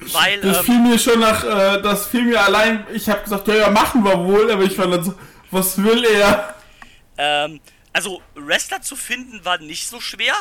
[0.00, 3.46] Weil, Das ähm, fiel mir schon nach, äh, das fiel mir allein, ich habe gesagt,
[3.46, 5.14] ja, ja, machen wir wohl, aber ich war dann so,
[5.50, 6.54] was will er?
[7.16, 7.60] ähm,
[7.92, 10.34] also Wrestler zu finden war nicht so schwer.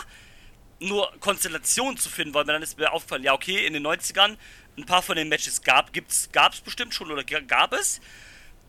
[0.79, 4.37] Nur Konstellationen zu finden, weil mir dann ist mir aufgefallen, ja, okay, in den 90ern,
[4.77, 7.99] ein paar von den Matches gab gibt's, gab's bestimmt schon oder gab es.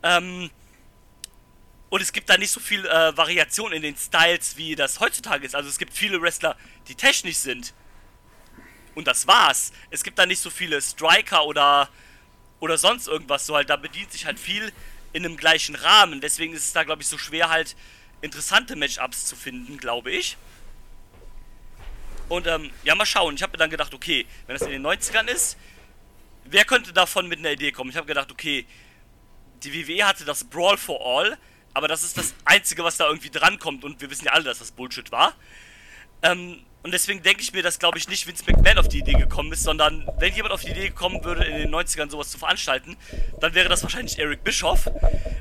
[0.01, 0.49] Ähm,
[1.89, 5.45] und es gibt da nicht so viel äh, Variation in den Styles, wie das heutzutage
[5.45, 5.55] ist.
[5.55, 6.55] Also es gibt viele Wrestler,
[6.87, 7.73] die technisch sind.
[8.95, 9.71] Und das war's.
[9.89, 11.89] Es gibt da nicht so viele Striker oder,
[12.59, 13.45] oder sonst irgendwas.
[13.45, 14.71] So halt, da bedient sich halt viel
[15.13, 16.21] in einem gleichen Rahmen.
[16.21, 17.75] Deswegen ist es da, glaube ich, so schwer halt
[18.21, 20.37] interessante Matchups zu finden, glaube ich.
[22.27, 23.35] Und ähm, ja, mal schauen.
[23.35, 25.57] Ich habe mir dann gedacht, okay, wenn das in den 90ern ist,
[26.45, 27.89] wer könnte davon mit einer Idee kommen?
[27.89, 28.65] Ich habe gedacht, okay,
[29.63, 31.37] die WWE hatte das Brawl for All,
[31.73, 34.59] aber das ist das Einzige, was da irgendwie drankommt und wir wissen ja alle, dass
[34.59, 35.35] das Bullshit war.
[36.21, 39.13] Ähm, und deswegen denke ich mir, dass, glaube ich, nicht Vince McMahon auf die Idee
[39.13, 42.37] gekommen ist, sondern wenn jemand auf die Idee gekommen würde, in den 90ern sowas zu
[42.37, 42.95] veranstalten,
[43.41, 44.87] dann wäre das wahrscheinlich Eric Bischoff.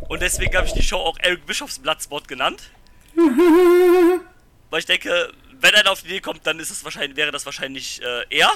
[0.08, 2.70] Und deswegen habe ich die Show auch Eric Bischoffs Bloodspot genannt.
[4.70, 7.44] Weil ich denke, wenn einer auf die Idee kommt, dann ist es wahrscheinlich, wäre das
[7.46, 8.50] wahrscheinlich äh, er,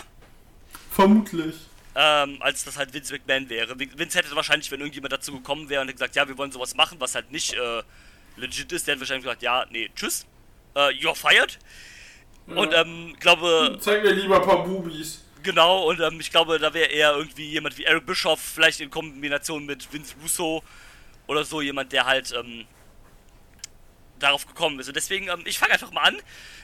[0.90, 1.54] Vermutlich.
[1.94, 3.74] ähm, als das halt Vince McMahon wäre.
[3.78, 6.52] Vin- Vince hätte wahrscheinlich, wenn irgendjemand dazu gekommen wäre und hätte gesagt, ja, wir wollen
[6.52, 7.82] sowas machen, was halt nicht äh,
[8.36, 10.26] legit ist, der hätte wahrscheinlich gesagt, ja, nee, tschüss,
[10.74, 11.58] äh, you're fired.
[12.56, 15.24] Und ähm, glaube, Zeig mir lieber ein paar Bubis.
[15.42, 18.90] genau, und ähm, ich glaube, da wäre eher irgendwie jemand wie Eric Bischoff, vielleicht in
[18.90, 20.62] Kombination mit Vince Russo
[21.26, 22.66] oder so, jemand, der halt ähm,
[24.22, 24.88] darauf gekommen ist.
[24.88, 26.16] Und deswegen, ähm, ich fange einfach mal an.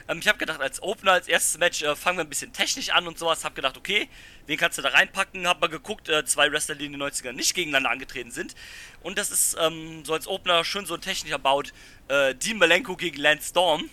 [0.07, 2.89] Ähm, ich habe gedacht, als Opener, als erstes Match, äh, fangen wir ein bisschen technisch
[2.89, 3.43] an und sowas.
[3.43, 4.07] Hab gedacht, okay,
[4.47, 5.47] wen kannst du da reinpacken?
[5.47, 8.55] Hab mal geguckt, äh, zwei Wrestler, die in den 90ern nicht gegeneinander angetreten sind.
[9.01, 11.73] Und das ist ähm, so als Opener schön so ein technischer Baut.
[12.07, 13.89] Äh, Dean Malenko gegen Lance Storm.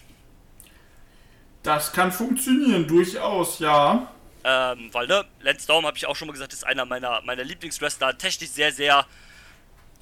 [1.67, 4.09] Das kann funktionieren, durchaus, ja.
[4.45, 7.43] Ähm, weil, ne, Lance Storm, habe ich auch schon mal gesagt, ist einer meiner, meiner
[7.43, 8.17] Lieblingswrestler.
[8.17, 9.05] Technisch sehr, sehr,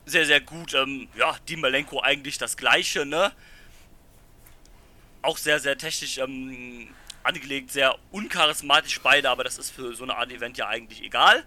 [0.05, 0.75] sehr, sehr gut.
[0.75, 3.33] Ähm, ja, Dean Malenko eigentlich das gleiche, ne?
[5.23, 6.89] Auch sehr, sehr technisch ähm,
[7.23, 11.43] angelegt, sehr uncharismatisch beide, aber das ist für so eine Art Event ja eigentlich egal.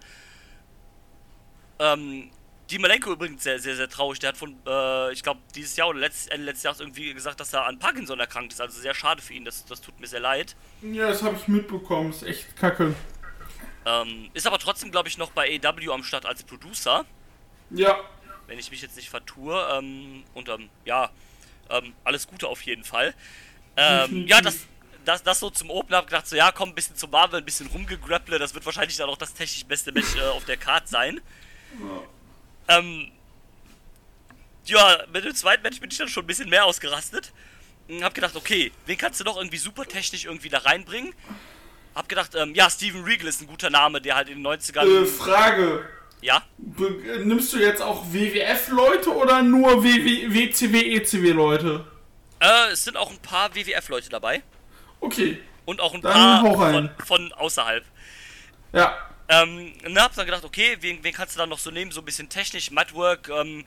[1.78, 2.32] Ähm,
[2.70, 4.18] Dean Malenko übrigens sehr, sehr, sehr traurig.
[4.18, 7.40] Der hat von, äh, ich glaube, dieses Jahr oder letzt, Ende letztes Jahres irgendwie gesagt,
[7.40, 8.60] dass er an Parkinson erkrankt ist.
[8.60, 10.54] Also sehr schade für ihn, das, das tut mir sehr leid.
[10.82, 12.94] Ja, das habe ich mitbekommen, ist echt kacke.
[13.86, 17.06] Ähm, ist aber trotzdem, glaube ich, noch bei AW am Start als Producer,
[17.70, 17.98] Ja,
[18.46, 19.66] wenn ich mich jetzt nicht vertue.
[19.72, 21.10] Ähm, und ähm, ja,
[21.70, 23.14] ähm, alles Gute auf jeden Fall.
[23.76, 24.66] Ähm, ja, das,
[25.06, 27.44] das, das so zum Open hab gedacht, so ja, komm, ein bisschen zum Marvel, ein
[27.44, 30.86] bisschen rumgegrapple, das wird wahrscheinlich dann auch das technisch beste Match äh, auf der Card
[30.88, 31.20] sein.
[32.68, 33.10] Ähm,
[34.64, 37.32] ja, mit dem zweiten Match bin ich dann schon ein bisschen mehr ausgerastet.
[37.88, 41.14] Hm, Hab gedacht, okay, wen kannst du noch irgendwie super technisch irgendwie da reinbringen?
[41.94, 45.02] Hab gedacht, ähm, ja, Steven Regal ist ein guter Name, der halt in den 90ern.
[45.02, 45.88] äh, Frage.
[46.20, 51.84] ja, Be äh, nimmst du jetzt auch WWF-Leute oder nur WW WCW, ECW-Leute?
[52.40, 54.42] äh, es sind auch ein paar WWF-Leute dabei.
[55.00, 57.84] Okay, Und auch ein Dann paar von, von außerhalb.
[58.72, 59.07] ja.
[59.28, 61.92] Ähm, und hab dann gedacht, okay, wen, wen kannst du dann noch so nehmen?
[61.92, 63.64] So ein bisschen technisch, Mudwork, ähm,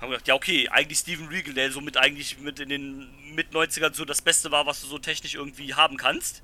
[0.00, 3.94] haben gedacht, ja, okay, eigentlich Steven Regal, der so mit eigentlich mit in den Mit-90ern
[3.94, 6.42] so das Beste war, was du so technisch irgendwie haben kannst.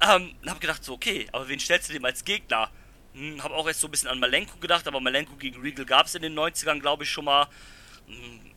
[0.00, 2.70] Ähm, und hab gedacht, so, okay, aber wen stellst du dem als Gegner?
[3.14, 6.06] Hm, hab auch erst so ein bisschen an Malenko gedacht, aber Malenko gegen Regal gab
[6.06, 7.46] es in den 90ern, glaube ich, schon mal.
[8.06, 8.52] Hm,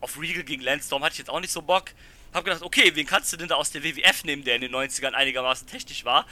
[0.00, 1.92] auf Regal gegen Lance Storm hatte ich jetzt auch nicht so Bock.
[2.32, 4.74] Hab gedacht, okay, wen kannst du denn da aus der WWF nehmen, der in den
[4.74, 6.26] 90ern einigermaßen technisch war?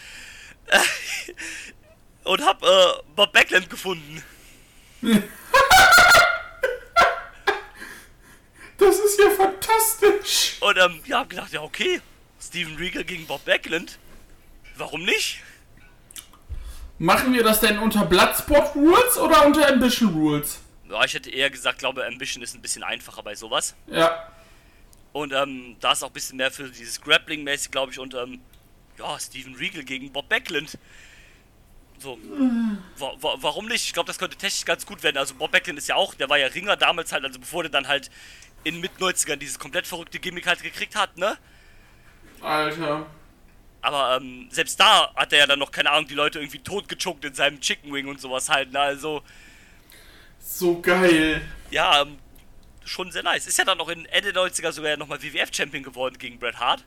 [2.24, 2.66] Und hab äh,
[3.14, 4.22] Bob Backlund gefunden.
[8.78, 10.56] Das ist ja fantastisch.
[10.60, 12.00] Und ähm, ja, hab gedacht, ja, okay,
[12.40, 13.98] Steven Regal gegen Bob Backlund.
[14.76, 15.38] Warum nicht?
[16.98, 20.60] Machen wir das denn unter Bloodsport Rules oder unter Ambition Rules?
[20.88, 23.74] Ja, ich hätte eher gesagt, glaube, Ambition ist ein bisschen einfacher bei sowas.
[23.86, 24.30] Ja.
[25.12, 27.98] Und ähm, da ist auch ein bisschen mehr für dieses Grappling-mäßig, glaube ich.
[27.98, 28.40] Und ähm,
[28.98, 30.78] ja, Steven Regal gegen Bob Backlund.
[31.98, 32.18] So,
[32.98, 33.84] wa wa warum nicht?
[33.86, 35.16] Ich glaube, das könnte technisch ganz gut werden.
[35.16, 37.70] Also Bob Backlund ist ja auch, der war ja Ringer damals halt, also bevor der
[37.72, 38.10] dann halt
[38.64, 41.38] in Mit-90ern dieses komplett verrückte Gimmick halt gekriegt hat, ne?
[42.40, 43.06] Alter.
[43.80, 47.24] Aber ähm, selbst da hat er ja dann noch, keine Ahnung, die Leute irgendwie totgechockt
[47.24, 48.80] in seinem Chicken Wing und sowas halt, ne?
[48.80, 49.22] Also,
[50.38, 51.42] So geil.
[51.70, 52.18] ja, ähm,
[52.84, 53.46] schon sehr nice.
[53.46, 56.84] Ist ja dann auch in Ende der 90er sogar nochmal WWF-Champion geworden gegen Bret Hart.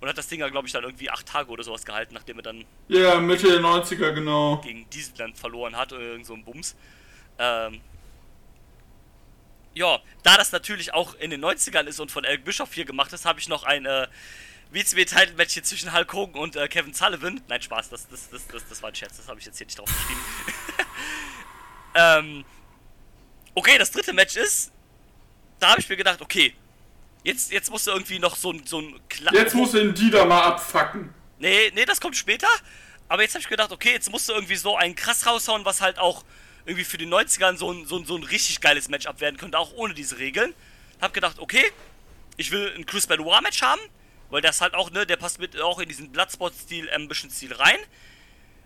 [0.00, 2.38] Und hat das Ding ja, glaube ich, dann irgendwie acht Tage oder sowas gehalten, nachdem
[2.38, 4.58] er dann Ja, Mitte der 90er, genau.
[4.58, 6.76] gegen Dieselland verloren hat oder irgend so ein Bums.
[7.38, 7.80] Ähm,
[9.74, 13.12] ja, da das natürlich auch in den 90ern ist und von Eric Bischoff hier gemacht
[13.12, 14.06] ist, habe ich noch ein äh,
[14.70, 17.40] WCW-Title-Match hier zwischen Hulk Hogan und äh, Kevin Sullivan.
[17.48, 19.66] Nein, Spaß, das, das, das, das, das war ein Scherz, das habe ich jetzt hier
[19.66, 20.20] nicht drauf geschrieben.
[21.94, 22.44] ähm,
[23.54, 24.72] okay, das dritte Match ist,
[25.58, 26.54] da habe ich mir gedacht, okay,
[27.26, 30.24] jetzt, jetzt musst du irgendwie noch so ein, so ein Kla Jetzt muss den Dieter
[30.24, 31.12] mal abfacken.
[31.38, 32.48] Nee, nee, das kommt später.
[33.08, 35.80] Aber jetzt habe ich gedacht, okay, jetzt musst du irgendwie so einen krass raushauen, was
[35.80, 36.24] halt auch
[36.64, 39.58] irgendwie für die 90ern so ein, so ein, so ein richtig geiles Matchup werden könnte,
[39.58, 40.54] auch ohne diese Regeln.
[41.00, 41.64] Hab gedacht, okay,
[42.36, 43.80] ich will ein Chris Benoit Match haben,
[44.30, 47.78] weil das halt auch, ne, der passt mit auch in diesen Bloodsport-Stil, Ambition-Stil rein.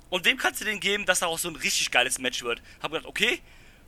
[0.08, 2.62] Und wem kannst du den geben, dass da auch so ein richtig geiles Match wird?
[2.82, 3.40] Hab gedacht, okay,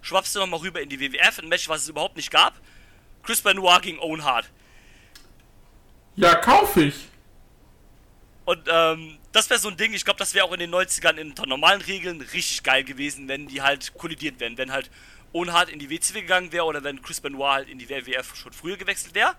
[0.02, 2.54] schwappst du nochmal rüber in die WWF, ein Match, was es überhaupt nicht gab.
[3.22, 4.50] Chris Benoit gegen Owen Hart.
[6.16, 7.08] Ja, kauf ich.
[8.44, 11.16] Und ähm, das wäre so ein Ding, ich glaube, das wäre auch in den 90ern
[11.16, 14.58] in unter normalen Regeln richtig geil gewesen, wenn die halt kollidiert wären.
[14.58, 14.90] Wenn halt
[15.32, 18.34] Owen Hart in die WCW gegangen wäre oder wenn Chris Benoit halt in die WWF
[18.34, 19.30] schon früher gewechselt wäre.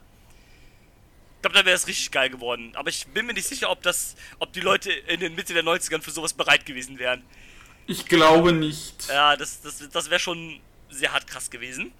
[1.36, 2.72] Ich glaube, dann wäre es richtig geil geworden.
[2.76, 5.64] Aber ich bin mir nicht sicher, ob das, ob die Leute in den Mitte der
[5.64, 7.22] 90ern für sowas bereit gewesen wären.
[7.86, 9.10] Ich glaube nicht.
[9.10, 11.92] Ja, das, das, das wäre schon sehr hart krass gewesen.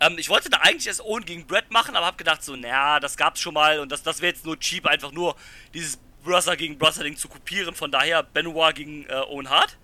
[0.00, 3.00] Ähm, ich wollte da eigentlich erst Owen gegen Brett machen, aber hab gedacht so, naja,
[3.00, 5.36] das gab's schon mal und das, das wäre jetzt nur cheap, einfach nur
[5.72, 7.74] dieses Brother gegen Brother Ding zu kopieren.
[7.74, 9.78] Von daher Benoit gegen äh, Owen Hart.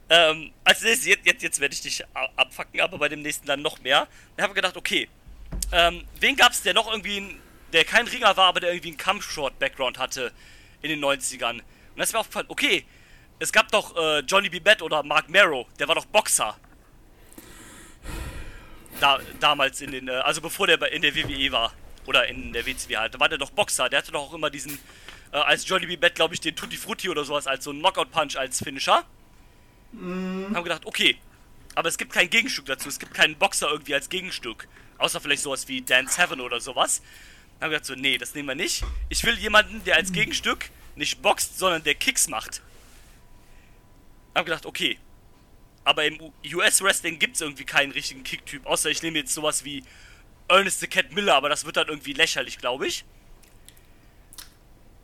[0.10, 2.04] ähm, als jetzt, jetzt, jetzt werde ich dich
[2.36, 4.08] abfacken, aber bei dem nächsten dann noch mehr.
[4.38, 5.10] Ich habe gedacht, okay,
[5.72, 7.42] ähm, wen gab's, der noch irgendwie, ein,
[7.74, 10.32] der kein Ringer war, aber der irgendwie einen Kampfshort-Background hatte
[10.82, 11.54] in den 90ern?
[11.54, 11.64] Und
[11.98, 12.86] das ist mir aufgefallen, okay,
[13.40, 14.60] es gab doch äh, Johnny B.
[14.60, 16.56] Bett oder Mark Marrow, der war doch Boxer.
[19.00, 21.74] Da, damals in den, äh, also bevor der in der WWE war.
[22.06, 23.16] Oder in der WCW halt.
[23.16, 23.90] Da war der doch Boxer.
[23.90, 24.78] Der hatte doch auch immer diesen,
[25.32, 25.96] äh, als Johnny B.
[25.96, 29.04] Bett, glaube ich, den Tutti Frutti oder sowas als so einen Knockout-Punch als Finisher.
[30.54, 31.18] Haben gedacht, okay.
[31.76, 32.90] Aber es gibt kein Gegenstück dazu.
[32.90, 34.68] Es gibt keinen Boxer irgendwie als Gegenstück.
[34.98, 37.02] Außer vielleicht sowas wie Dan Seven oder sowas.
[37.62, 38.84] Haben gedacht so, nee, das nehmen wir nicht.
[39.10, 42.62] Ich will jemanden, der als Gegenstück nicht boxt, sondern der Kicks macht.
[44.36, 44.98] Hab gedacht, okay.
[45.86, 46.18] Aber im
[46.54, 48.66] US-Wrestling gibt es irgendwie keinen richtigen Kick-Typ.
[48.66, 49.84] Außer ich nehme jetzt sowas wie
[50.48, 53.06] Ernest the Cat Miller, aber das wird dann irgendwie lächerlich, glaube ich.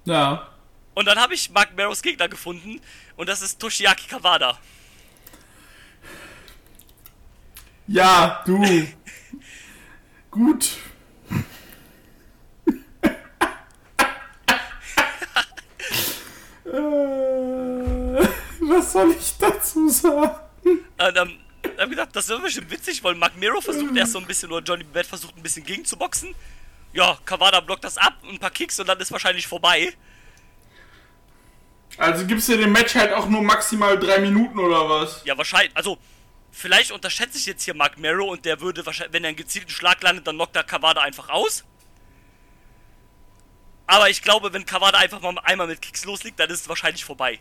[0.05, 0.49] Ja.
[0.93, 2.81] Und dann habe ich Mark Barrows Gegner gefunden
[3.15, 4.57] und das ist Toshiaki Kawada.
[7.87, 8.61] Ja, du.
[10.31, 10.77] Gut.
[16.65, 16.69] äh,
[18.61, 20.48] was soll ich dazu sagen?
[20.63, 21.39] Und ähm,
[21.77, 24.63] hab gedacht, das wird bestimmt witzig, weil Mark Miro versucht erst so ein bisschen, oder
[24.63, 26.33] Johnny Bett versucht ein bisschen gegenzuboxen.
[26.93, 29.93] Ja, Kawada blockt das ab, ein paar Kicks und dann ist wahrscheinlich vorbei.
[31.97, 35.21] Also gibst du dem Match halt auch nur maximal drei Minuten oder was?
[35.25, 35.97] Ja, wahrscheinlich, also,
[36.51, 39.69] vielleicht unterschätze ich jetzt hier Mark Marrow und der würde wahrscheinlich, wenn er einen gezielten
[39.69, 41.65] Schlag landet, dann knockt er Kawada einfach aus.
[43.85, 47.03] Aber ich glaube, wenn Kawada einfach mal einmal mit Kicks loslegt, dann ist es wahrscheinlich
[47.03, 47.39] vorbei.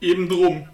[0.00, 0.68] Eben drum.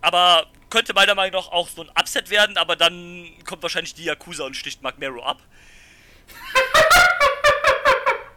[0.00, 4.04] Aber könnte meiner Meinung nach auch so ein Upset werden, aber dann kommt wahrscheinlich die
[4.04, 5.38] Yakuza und sticht Mark Marrow ab.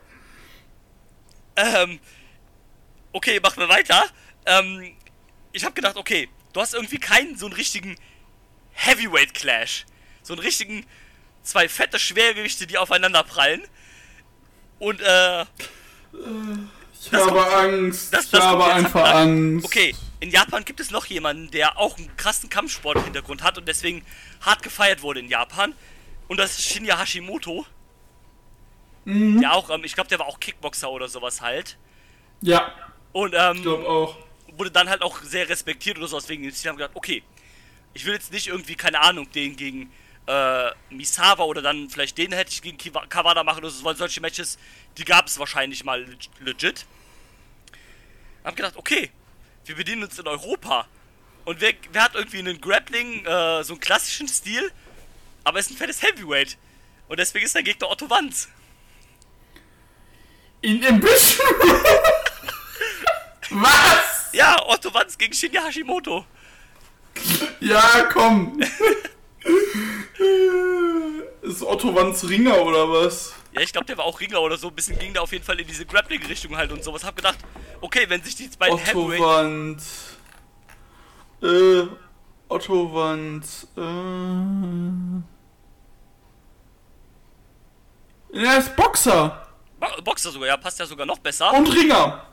[1.56, 2.00] ähm,
[3.12, 4.04] okay, machen wir weiter.
[4.46, 4.96] Ähm,
[5.52, 7.98] ich habe gedacht, okay, du hast irgendwie keinen so einen richtigen
[8.74, 9.86] Heavyweight Clash.
[10.24, 10.86] So einen richtigen,
[11.44, 13.62] zwei fette Schwergewichte, die aufeinander prallen.
[14.80, 18.14] Und, äh, Ich habe kommt- Angst.
[18.14, 19.18] das- ich das habe kommt jetzt einfach an.
[19.18, 19.66] Angst.
[19.66, 24.06] Okay, in Japan gibt es noch jemanden, der auch einen krassen Kampfsport-Hintergrund hat und deswegen
[24.40, 25.76] hart gefeiert wurde in Japan.
[26.30, 27.66] Und das ist Shinya Hashimoto.
[29.04, 31.78] Der auch, ähm, ich glaube, der war auch Kickboxer oder sowas halt.
[32.42, 32.72] Ja,
[33.14, 34.16] Und ich ähm, glaube auch.
[34.56, 37.24] wurde dann halt auch sehr respektiert oder sowas wegen Ich habe gedacht, okay,
[37.94, 39.92] ich will jetzt nicht irgendwie, keine Ahnung, den gegen
[40.28, 43.96] äh, Misawa oder dann vielleicht den hätte ich gegen Kiwa- Kawada machen oder so, weil
[43.96, 44.60] solche Matches,
[44.98, 46.86] die gab es wahrscheinlich mal leg- legit.
[48.44, 49.10] Hab gedacht, okay,
[49.66, 50.88] wir bedienen uns in Europa
[51.46, 54.72] Und wer, wer hat irgendwie einen Grappling, äh, so einen klassischen Stil,
[55.44, 56.58] aber ist ein fettes Heavyweight.
[57.08, 58.50] Und deswegen ist der Gegner Otto Wanz.
[60.62, 61.48] In Ambition?
[63.50, 64.30] Was?
[64.34, 66.26] Ja, Otto Wanz gegen Shinya Hashimoto.
[67.60, 68.62] Ja, komm.
[71.42, 73.34] ist Otto Wanz Ringer oder was?
[73.54, 74.70] Ja, ich glaube, der war auch Ringer oder so.
[74.70, 77.04] Ein bisschen ging der auf jeden Fall in diese Grappling-Richtung halt und sowas.
[77.04, 77.38] Hab gedacht,
[77.82, 79.10] okay, wenn sich die beiden Otto.
[79.10, 80.18] Wanz.
[81.44, 81.84] Äh,
[82.48, 83.68] Otto Wanz.
[83.76, 83.82] Äh.
[88.34, 89.48] Er ist Boxer
[89.80, 91.52] Bo- Boxer sogar, ja, passt ja sogar noch besser.
[91.54, 92.26] und Ringer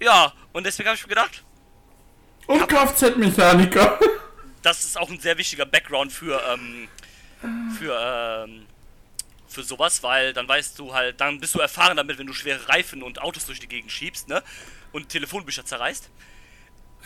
[0.00, 1.42] Ja, und deswegen habe ich mir gedacht,
[2.46, 3.98] und Kfz-Mechaniker.
[4.62, 6.88] das ist auch ein sehr wichtiger Background für, ähm,
[7.78, 8.66] für, ähm,
[9.48, 12.68] für sowas, weil dann weißt du halt, dann bist du erfahren damit, wenn du schwere
[12.68, 14.42] Reifen und Autos durch die Gegend schiebst, ne?
[14.92, 16.10] Und Telefonbücher zerreißt.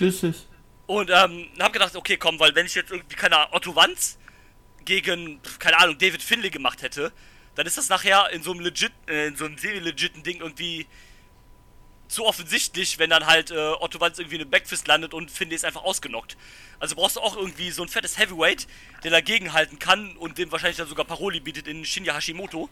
[0.00, 0.46] Richtig.
[0.86, 4.18] Und ähm, hab gedacht, okay, komm, weil wenn ich jetzt irgendwie, keine Ahnung, Otto Wanz
[4.84, 7.12] gegen, keine Ahnung, David Finlay gemacht hätte,
[7.54, 10.86] dann ist das nachher in so einem legit, äh, in so einem semi-legiten Ding irgendwie
[12.12, 15.64] zu offensichtlich, wenn dann halt äh, Otto Wanz irgendwie eine Backfist landet und Finlay ist
[15.64, 16.36] einfach ausgenockt.
[16.78, 18.66] Also brauchst du auch irgendwie so ein fettes Heavyweight,
[19.02, 22.68] der dagegen halten kann und dem wahrscheinlich dann sogar Paroli bietet in Shinya Hashimoto.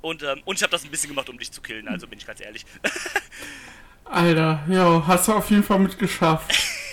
[0.00, 2.18] Und, ähm, und ich habe das ein bisschen gemacht, um dich zu killen, also bin
[2.18, 2.66] ich ganz ehrlich.
[4.04, 6.52] Alter, ja, hast du auf jeden Fall mitgeschafft.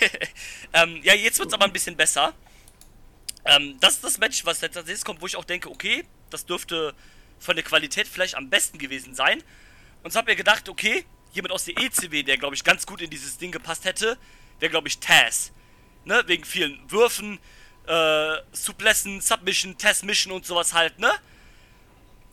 [0.72, 2.32] Ähm, ja, jetzt wird's aber ein bisschen besser.
[3.44, 6.04] Ähm, das ist das Match, was jetzt als nächstes kommt, wo ich auch denke, okay,
[6.30, 6.94] das dürfte
[7.40, 9.42] von der Qualität vielleicht am besten gewesen sein.
[10.02, 13.00] Und so hab mir gedacht, okay, jemand aus der ECW, der glaube ich ganz gut
[13.00, 14.16] in dieses Ding gepasst hätte,
[14.60, 15.52] wäre glaube ich Taz.
[16.04, 17.38] Ne, wegen vielen Würfen,
[17.86, 21.12] äh, Suplessen, Submission, Taz-Mission und sowas halt, ne?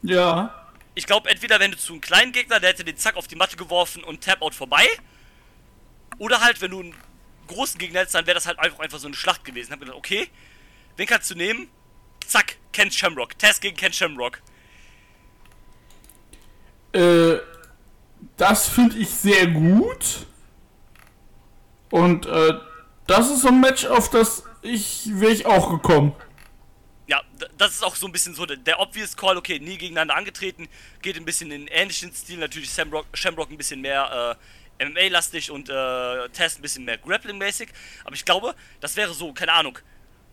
[0.04, 0.68] Ja.
[0.96, 3.36] Ich glaube, entweder wenn du zu einem kleinen Gegner, der hätte den Zack auf die
[3.36, 4.88] Matte geworfen und Tap-Out vorbei.
[6.18, 6.96] Oder halt, wenn du einen
[7.48, 9.72] großen Gegner hättest, dann wäre das halt einfach, einfach so eine Schlacht gewesen.
[9.72, 10.30] Hab gedacht, okay,
[10.96, 11.70] wen kannst du nehmen?
[12.26, 13.38] Zack, Ken Shamrock.
[13.38, 14.42] Test gegen Ken Shamrock.
[16.94, 17.38] Äh,
[18.38, 20.26] das finde ich sehr gut.
[21.90, 22.54] Und äh,
[23.06, 26.14] das ist so ein Match, auf das ich wäre ich auch gekommen.
[27.08, 27.22] Ja,
[27.58, 30.68] das ist auch so ein bisschen so der, der obvious Call, okay, nie gegeneinander angetreten,
[31.02, 34.38] geht ein bisschen in ähnlichen Stil, natürlich Shamrock, Shamrock ein bisschen mehr
[34.78, 37.70] äh, MMA-lastig und äh, Test ein bisschen mehr Grappling-mäßig,
[38.04, 39.80] aber ich glaube, das wäre so, keine Ahnung,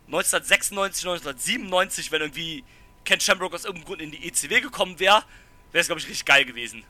[0.07, 2.65] 1996, 1997, wenn irgendwie
[3.05, 5.23] Ken Shamrock aus irgendeinem Grund in die ECW gekommen wäre,
[5.75, 6.85] wäre es, glaube ich, richtig geil gewesen.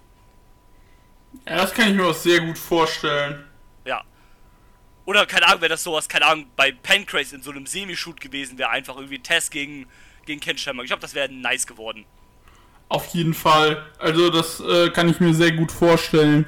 [1.49, 3.45] Ja, das kann ich mir auch sehr gut vorstellen.
[3.87, 4.05] Ja.
[5.07, 8.59] Oder, keine Ahnung, wäre das sowas, keine Ahnung, bei Pancrase in so einem Semi-Shoot gewesen
[8.59, 9.87] wäre, einfach irgendwie Test gegen,
[10.27, 10.85] gegen Ken Shamrock.
[10.85, 12.05] Ich glaube, das wäre nice geworden.
[12.91, 13.87] Auf jeden Fall.
[13.99, 16.45] Also das äh, kann ich mir sehr gut vorstellen.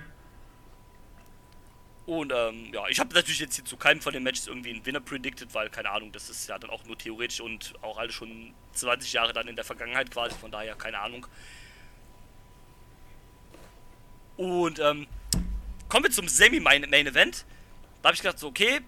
[2.05, 4.85] Und ähm, ja, ich habe natürlich jetzt hier zu keinem von den Matches irgendwie einen
[4.85, 8.15] Winner predicted, weil keine Ahnung, das ist ja dann auch nur theoretisch und auch alles
[8.15, 11.27] schon 20 Jahre dann in der Vergangenheit quasi, von daher keine Ahnung.
[14.37, 15.07] Und ähm,
[15.89, 17.45] kommen wir zum Semi-Main-Event.
[18.03, 18.81] Da habe ich gedacht, so, okay,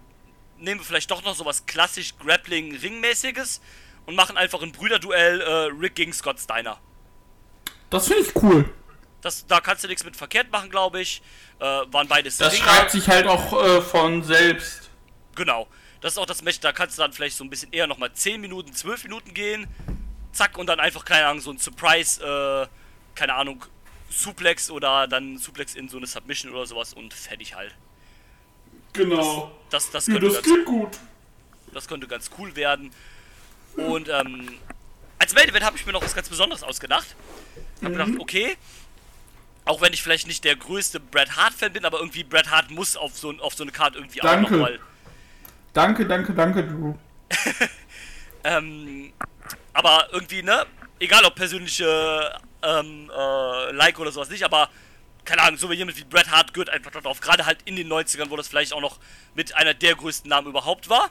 [0.57, 3.61] nehmen wir vielleicht doch noch sowas klassisch Grappling-Ring-mäßiges
[4.05, 6.79] und machen einfach ein Brüderduell äh, Rick gegen Scott Steiner.
[7.89, 8.69] Das finde ich cool.
[9.21, 11.21] Das, da kannst du nichts mit verkehrt machen, glaube ich.
[11.59, 12.63] Äh, waren beides Das Ringer.
[12.63, 14.89] schreibt sich halt auch äh, von selbst.
[15.35, 15.67] Genau.
[16.01, 18.13] Das ist auch das Match, da kannst du dann vielleicht so ein bisschen eher nochmal
[18.13, 19.67] 10 Minuten, 12 Minuten gehen.
[20.31, 22.67] Zack, und dann einfach, keine Ahnung, so ein Surprise, äh,
[23.15, 23.65] keine Ahnung,
[24.09, 27.75] Suplex oder dann Suplex in so eine Submission oder sowas und fertig halt.
[28.93, 29.51] Genau.
[29.69, 30.97] Das, das, Ja, könnte, das ganz, klingt gut.
[31.73, 32.91] das könnte ganz cool werden.
[33.75, 34.57] Und ähm,
[35.19, 37.15] als Main Event habe ich mir noch was ganz Besonderes ausgedacht.
[37.77, 38.57] Ich habe gedacht, okay,
[39.65, 42.97] auch wenn ich vielleicht nicht der größte Bret Hart-Fan bin, aber irgendwie Bret Hart muss
[42.97, 44.47] auf so, auf so eine Karte irgendwie Danke.
[44.47, 44.79] auch nochmal.
[45.73, 46.95] Danke, danke, danke, Drew.
[48.43, 49.11] Ähm,
[49.73, 50.65] aber irgendwie, ne?
[50.99, 54.69] Egal ob persönliche ähm, äh, Like oder sowas nicht, aber
[55.25, 57.19] keine Ahnung, so wie jemand wie Bret Hart gehört einfach darauf.
[57.19, 58.99] Gerade halt in den 90ern, wo das vielleicht auch noch
[59.35, 61.09] mit einer der größten Namen überhaupt war.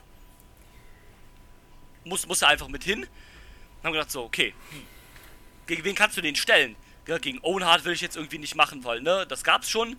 [2.04, 3.02] Muss, muss er einfach mit hin.
[3.02, 4.54] Dann haben gedacht, so, okay.
[4.70, 4.82] hm,
[5.66, 6.74] Gegen wen kannst du den stellen?
[7.06, 9.96] Ja, gegen Owen Hart will ich jetzt irgendwie nicht machen, weil, ne, das gab's schon.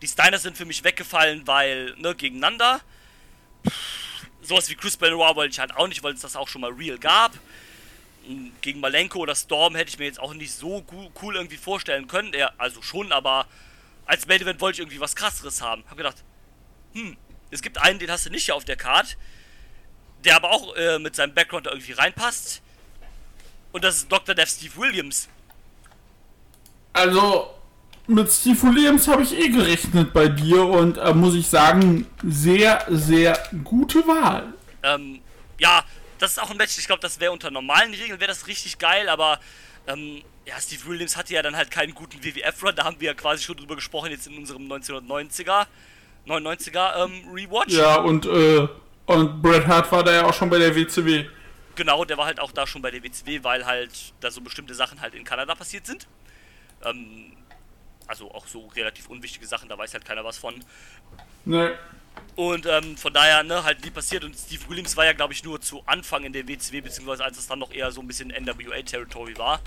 [0.00, 2.80] Die Steiners sind für mich weggefallen, weil, ne, gegeneinander.
[4.40, 6.72] Sowas wie Chris Benoit wollte ich halt auch nicht, weil es das auch schon mal
[6.72, 7.32] real gab.
[8.60, 10.84] Gegen Malenko oder Storm hätte ich mir jetzt auch nicht so
[11.22, 12.32] cool irgendwie vorstellen können.
[12.32, 13.46] Der, also schon, aber
[14.06, 15.84] als Main Event wollte ich irgendwie was krasseres haben.
[15.88, 16.22] Hab gedacht,
[16.94, 17.16] hm,
[17.50, 19.16] es gibt einen, den hast du nicht hier auf der Card,
[20.24, 22.62] der aber auch äh, mit seinem Background irgendwie reinpasst.
[23.72, 24.34] Und das ist Dr.
[24.34, 25.28] Death Steve Williams.
[26.92, 27.50] Also,
[28.06, 32.84] mit Steve Williams habe ich eh gerechnet bei dir und äh, muss ich sagen, sehr,
[32.88, 34.52] sehr gute Wahl.
[34.82, 35.20] Ähm,
[35.58, 35.84] ja,
[36.22, 38.78] das ist auch ein Match, ich glaube, das wäre unter normalen Regeln, wäre das richtig
[38.78, 39.40] geil, aber
[39.86, 43.14] ähm, ja, Steve Williams hatte ja dann halt keinen guten WWF-Run, da haben wir ja
[43.14, 45.66] quasi schon drüber gesprochen, jetzt in unserem 1990er,
[46.26, 47.74] 99er ähm, Rewatch.
[47.74, 48.68] Ja, und, äh,
[49.06, 51.26] und Bret Hart war da ja auch schon bei der WCW.
[51.74, 54.74] Genau, der war halt auch da schon bei der WCW, weil halt da so bestimmte
[54.74, 56.06] Sachen halt in Kanada passiert sind.
[56.84, 57.36] Ähm,
[58.06, 60.54] also auch so relativ unwichtige Sachen, da weiß halt keiner was von.
[61.44, 61.76] Ne.
[62.34, 64.24] Und ähm, von daher, ne, halt nie passiert.
[64.24, 67.38] Und Steve Williams war ja, glaube ich, nur zu Anfang in der WCW, beziehungsweise als
[67.38, 69.60] es dann noch eher so ein bisschen NWA-Territory war.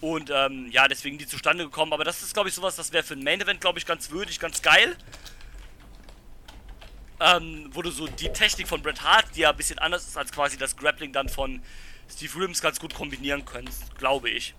[0.00, 1.92] Und ähm, ja, deswegen die zustande gekommen.
[1.92, 4.40] Aber das ist, glaube ich, sowas, das wäre für ein Main-Event, glaube ich, ganz würdig,
[4.40, 4.96] ganz geil.
[7.20, 10.16] Ähm, wo du so die Technik von Bret Hart, die ja ein bisschen anders ist
[10.16, 11.60] als quasi das Grappling dann von
[12.10, 14.54] Steve Williams, ganz gut kombinieren könntest, glaube ich.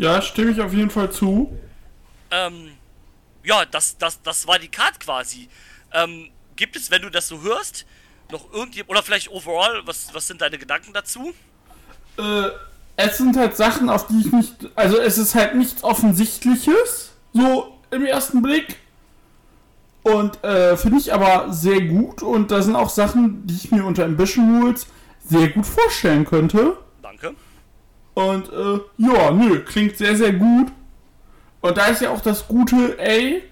[0.00, 1.54] Ja, stimme ich auf jeden Fall zu.
[2.30, 2.70] Ähm,
[3.44, 5.46] ja, das, das, das war die Card quasi.
[5.92, 7.84] Ähm, gibt es, wenn du das so hörst,
[8.32, 11.34] noch irgendjemand, oder vielleicht overall, was, was sind deine Gedanken dazu?
[12.16, 12.48] Äh,
[12.96, 14.54] es sind halt Sachen, auf die ich nicht.
[14.74, 18.76] Also, es ist halt nichts Offensichtliches, so im ersten Blick.
[20.02, 22.22] Und äh, finde ich aber sehr gut.
[22.22, 24.86] Und da sind auch Sachen, die ich mir unter Ambition Rules
[25.28, 26.78] sehr gut vorstellen könnte.
[28.14, 30.72] Und äh, ja, nö, klingt sehr, sehr gut.
[31.60, 33.42] Und da ist ja auch das Gute, ey,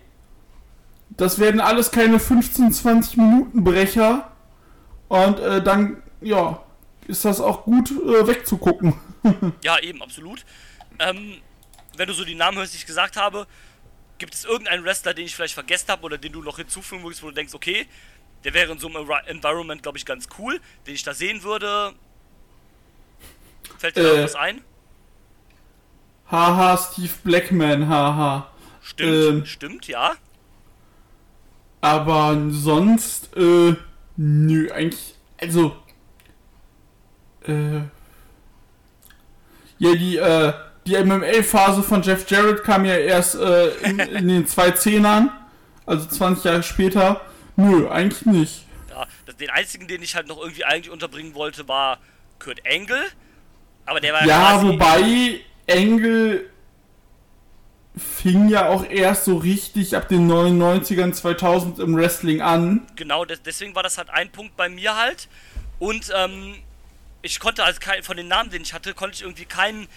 [1.11, 4.31] das werden alles keine 15, 20 Minuten Brecher.
[5.09, 6.63] Und äh, dann, ja,
[7.07, 8.95] ist das auch gut äh, wegzugucken.
[9.63, 10.45] Ja, eben, absolut.
[11.01, 11.39] Ähm,
[11.97, 13.47] wenn du so die Namen hörst, die ich gesagt habe,
[14.19, 17.23] gibt es irgendeinen Wrestler, den ich vielleicht vergessen habe oder den du noch hinzufügen würdest,
[17.23, 17.87] wo du denkst, okay,
[18.45, 21.43] der wäre in so einem Envi- Environment, glaube ich, ganz cool, den ich da sehen
[21.43, 21.93] würde?
[23.79, 24.11] Fällt dir da Äh.
[24.12, 24.61] irgendwas ein?
[26.31, 28.51] haha, Steve Blackman, haha.
[28.83, 29.47] Stimmt, ähm.
[29.47, 30.12] stimmt, ja.
[31.81, 33.74] Aber sonst, äh,
[34.16, 35.74] nö, eigentlich, also,
[37.47, 37.79] äh,
[39.79, 40.53] ja, die, äh,
[40.87, 45.29] die MMA-Phase von Jeff Jarrett kam ja erst äh, in, in den 2010ern,
[45.87, 47.20] also 20 Jahre später.
[47.57, 48.66] Nö, eigentlich nicht.
[48.91, 49.07] ja
[49.41, 51.99] den einzigen, den ich halt noch irgendwie eigentlich unterbringen wollte, war
[52.39, 53.03] Kurt Angle.
[53.89, 56.51] Aber der war Ja, wobei Engel
[57.97, 62.86] fing ja auch erst so richtig ab den 99ern, 2000 im Wrestling an.
[62.97, 65.28] Genau, des, deswegen war das halt ein Punkt bei mir halt.
[65.78, 66.57] Und ähm,
[67.22, 69.89] ich konnte als kein, von den Namen, den ich hatte, konnte ich irgendwie keinen.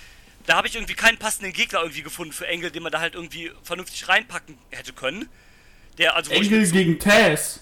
[0.48, 3.14] Da habe ich irgendwie keinen passenden Gegner irgendwie gefunden für Engel, den man da halt
[3.14, 5.28] irgendwie vernünftig reinpacken hätte können.
[5.98, 7.60] Der, also Engel gegen Taz.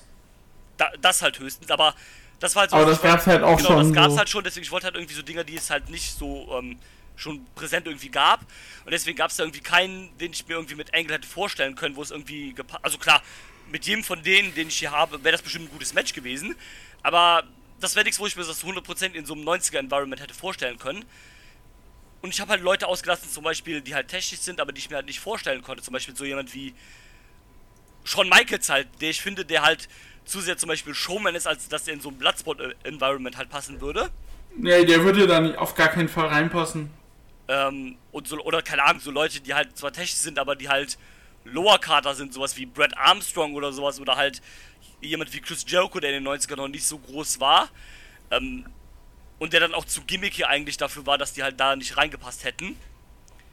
[0.78, 1.96] da, das halt höchstens, aber
[2.40, 2.78] das war halt so.
[2.78, 4.20] Aber das gab's halt auch genau, schon das gab's so.
[4.20, 6.80] halt schon, deswegen ich wollte halt irgendwie so Dinger, die es halt nicht so ähm,
[7.16, 8.42] schon präsent irgendwie gab.
[8.86, 11.76] Und deswegen gab es da irgendwie keinen, den ich mir irgendwie mit Engel hätte vorstellen
[11.76, 12.84] können, wo es irgendwie gepasst.
[12.84, 13.22] Also klar,
[13.72, 16.56] mit jedem von denen, den ich hier habe, wäre das bestimmt ein gutes Match gewesen.
[17.04, 17.44] Aber
[17.80, 21.06] das wäre nichts, wo ich mir das 100% in so einem 90er-Environment hätte vorstellen können.
[22.22, 24.90] Und ich habe halt Leute ausgelassen, zum Beispiel, die halt technisch sind, aber die ich
[24.90, 25.84] mir halt nicht vorstellen konnte.
[25.84, 26.74] Zum Beispiel so jemand wie
[28.04, 29.88] Shawn Michaels halt, der ich finde, der halt
[30.30, 33.82] zu sehr zum Beispiel Showman ist, als dass er in so ein Bloodsport-Environment halt passen
[33.82, 34.10] würde.
[34.56, 36.90] Nee, der würde da nicht auf gar keinen Fall reinpassen.
[37.48, 40.70] Ähm, und so, oder keine Ahnung, so Leute, die halt zwar technisch sind, aber die
[40.70, 40.98] halt
[41.46, 44.42] Lower Carter sind, sowas wie Brad Armstrong oder sowas, oder halt
[45.02, 47.70] jemand wie Chris Jericho, der in den 90ern noch nicht so groß war.
[48.32, 48.66] Ähm,
[49.40, 52.44] und der dann auch zu gimmicky eigentlich dafür war, dass die halt da nicht reingepasst
[52.44, 52.76] hätten.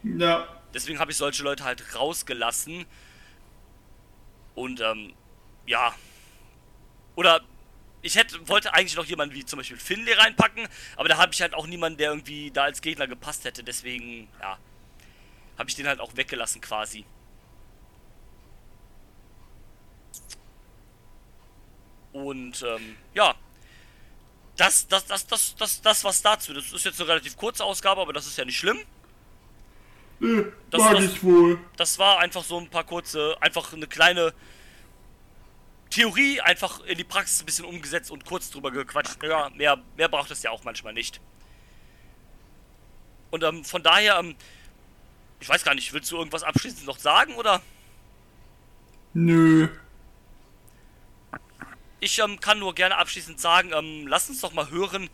[0.02, 0.46] Ja.
[0.74, 2.84] Deswegen habe ich solche Leute halt rausgelassen.
[4.54, 5.14] Und ähm,
[5.66, 5.94] ja.
[7.16, 7.40] Oder
[8.02, 11.42] ich hätte, wollte eigentlich noch jemanden wie zum Beispiel Finlay reinpacken, aber da habe ich
[11.42, 13.64] halt auch niemanden, der irgendwie da als Gegner gepasst hätte.
[13.64, 14.58] Deswegen, ja,
[15.58, 17.04] habe ich den halt auch weggelassen quasi.
[22.12, 23.34] Und ähm, ja,
[24.56, 26.54] das, das, das, das, das, das was dazu.
[26.54, 28.78] Das ist jetzt eine relativ kurze Ausgabe, aber das ist ja nicht schlimm.
[30.18, 31.58] Nee, Das- mag das- ich wohl.
[31.76, 34.32] Das war einfach so ein paar kurze, einfach eine kleine
[35.90, 39.22] Theorie, einfach in die Praxis ein bisschen umgesetzt und kurz drüber gequatscht.
[39.22, 41.20] Ja, mehr, mehr braucht es ja auch manchmal nicht.
[43.30, 44.36] Und ähm, von daher, ähm,
[45.40, 47.62] ich weiß gar nicht, willst du irgendwas abschließend noch sagen oder?
[49.14, 49.68] Nö.
[52.00, 55.08] Ich ähm, kann nur gerne abschließend sagen, ähm, lasst uns doch mal hören,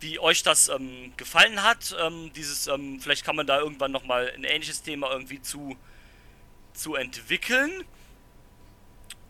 [0.00, 1.96] wie euch das ähm, gefallen hat.
[2.00, 5.76] Ähm, dieses, ähm, vielleicht kann man da irgendwann nochmal ein ähnliches Thema irgendwie zu,
[6.74, 7.84] zu entwickeln.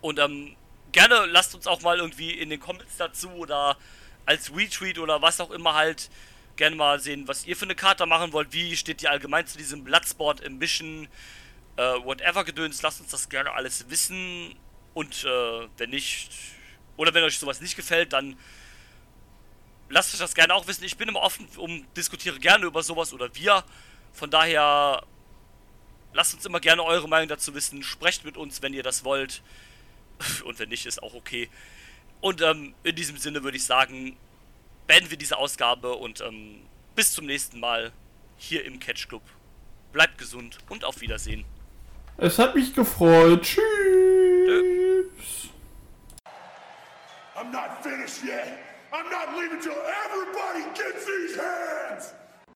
[0.01, 0.57] Und ähm,
[0.93, 3.77] gerne lasst uns auch mal irgendwie in den Comments dazu oder
[4.27, 6.11] als Retweet oder was auch immer halt
[6.57, 8.53] gerne mal sehen, was ihr für eine Karte machen wollt.
[8.53, 11.09] Wie steht ihr allgemein zu diesem Bloodsport Ambition,
[11.77, 12.83] äh, whatever Gedöns?
[12.83, 14.55] Lasst uns das gerne alles wissen.
[14.93, 16.31] Und äh, wenn nicht,
[16.97, 18.37] oder wenn euch sowas nicht gefällt, dann
[19.89, 20.85] lasst euch das gerne auch wissen.
[20.85, 23.65] Ich bin immer offen um diskutiere gerne über sowas oder wir.
[24.13, 25.05] Von daher
[26.13, 27.83] lasst uns immer gerne eure Meinung dazu wissen.
[27.83, 29.43] Sprecht mit uns, wenn ihr das wollt.
[30.45, 31.49] Und wenn nicht, ist auch okay.
[32.21, 34.17] Und ähm, in diesem Sinne würde ich sagen,
[34.87, 36.63] beenden wir diese Ausgabe und ähm,
[36.97, 37.93] bis zum nächsten Mal
[38.37, 39.23] hier im Catch Club.
[39.93, 41.45] Bleibt gesund und auf Wiedersehen.
[42.17, 43.43] Es hat mich gefreut.
[43.43, 43.63] Tschüss.
[47.37, 48.59] I'm not finished yet.
[48.93, 52.15] I'm not leaving till everybody gets these hands.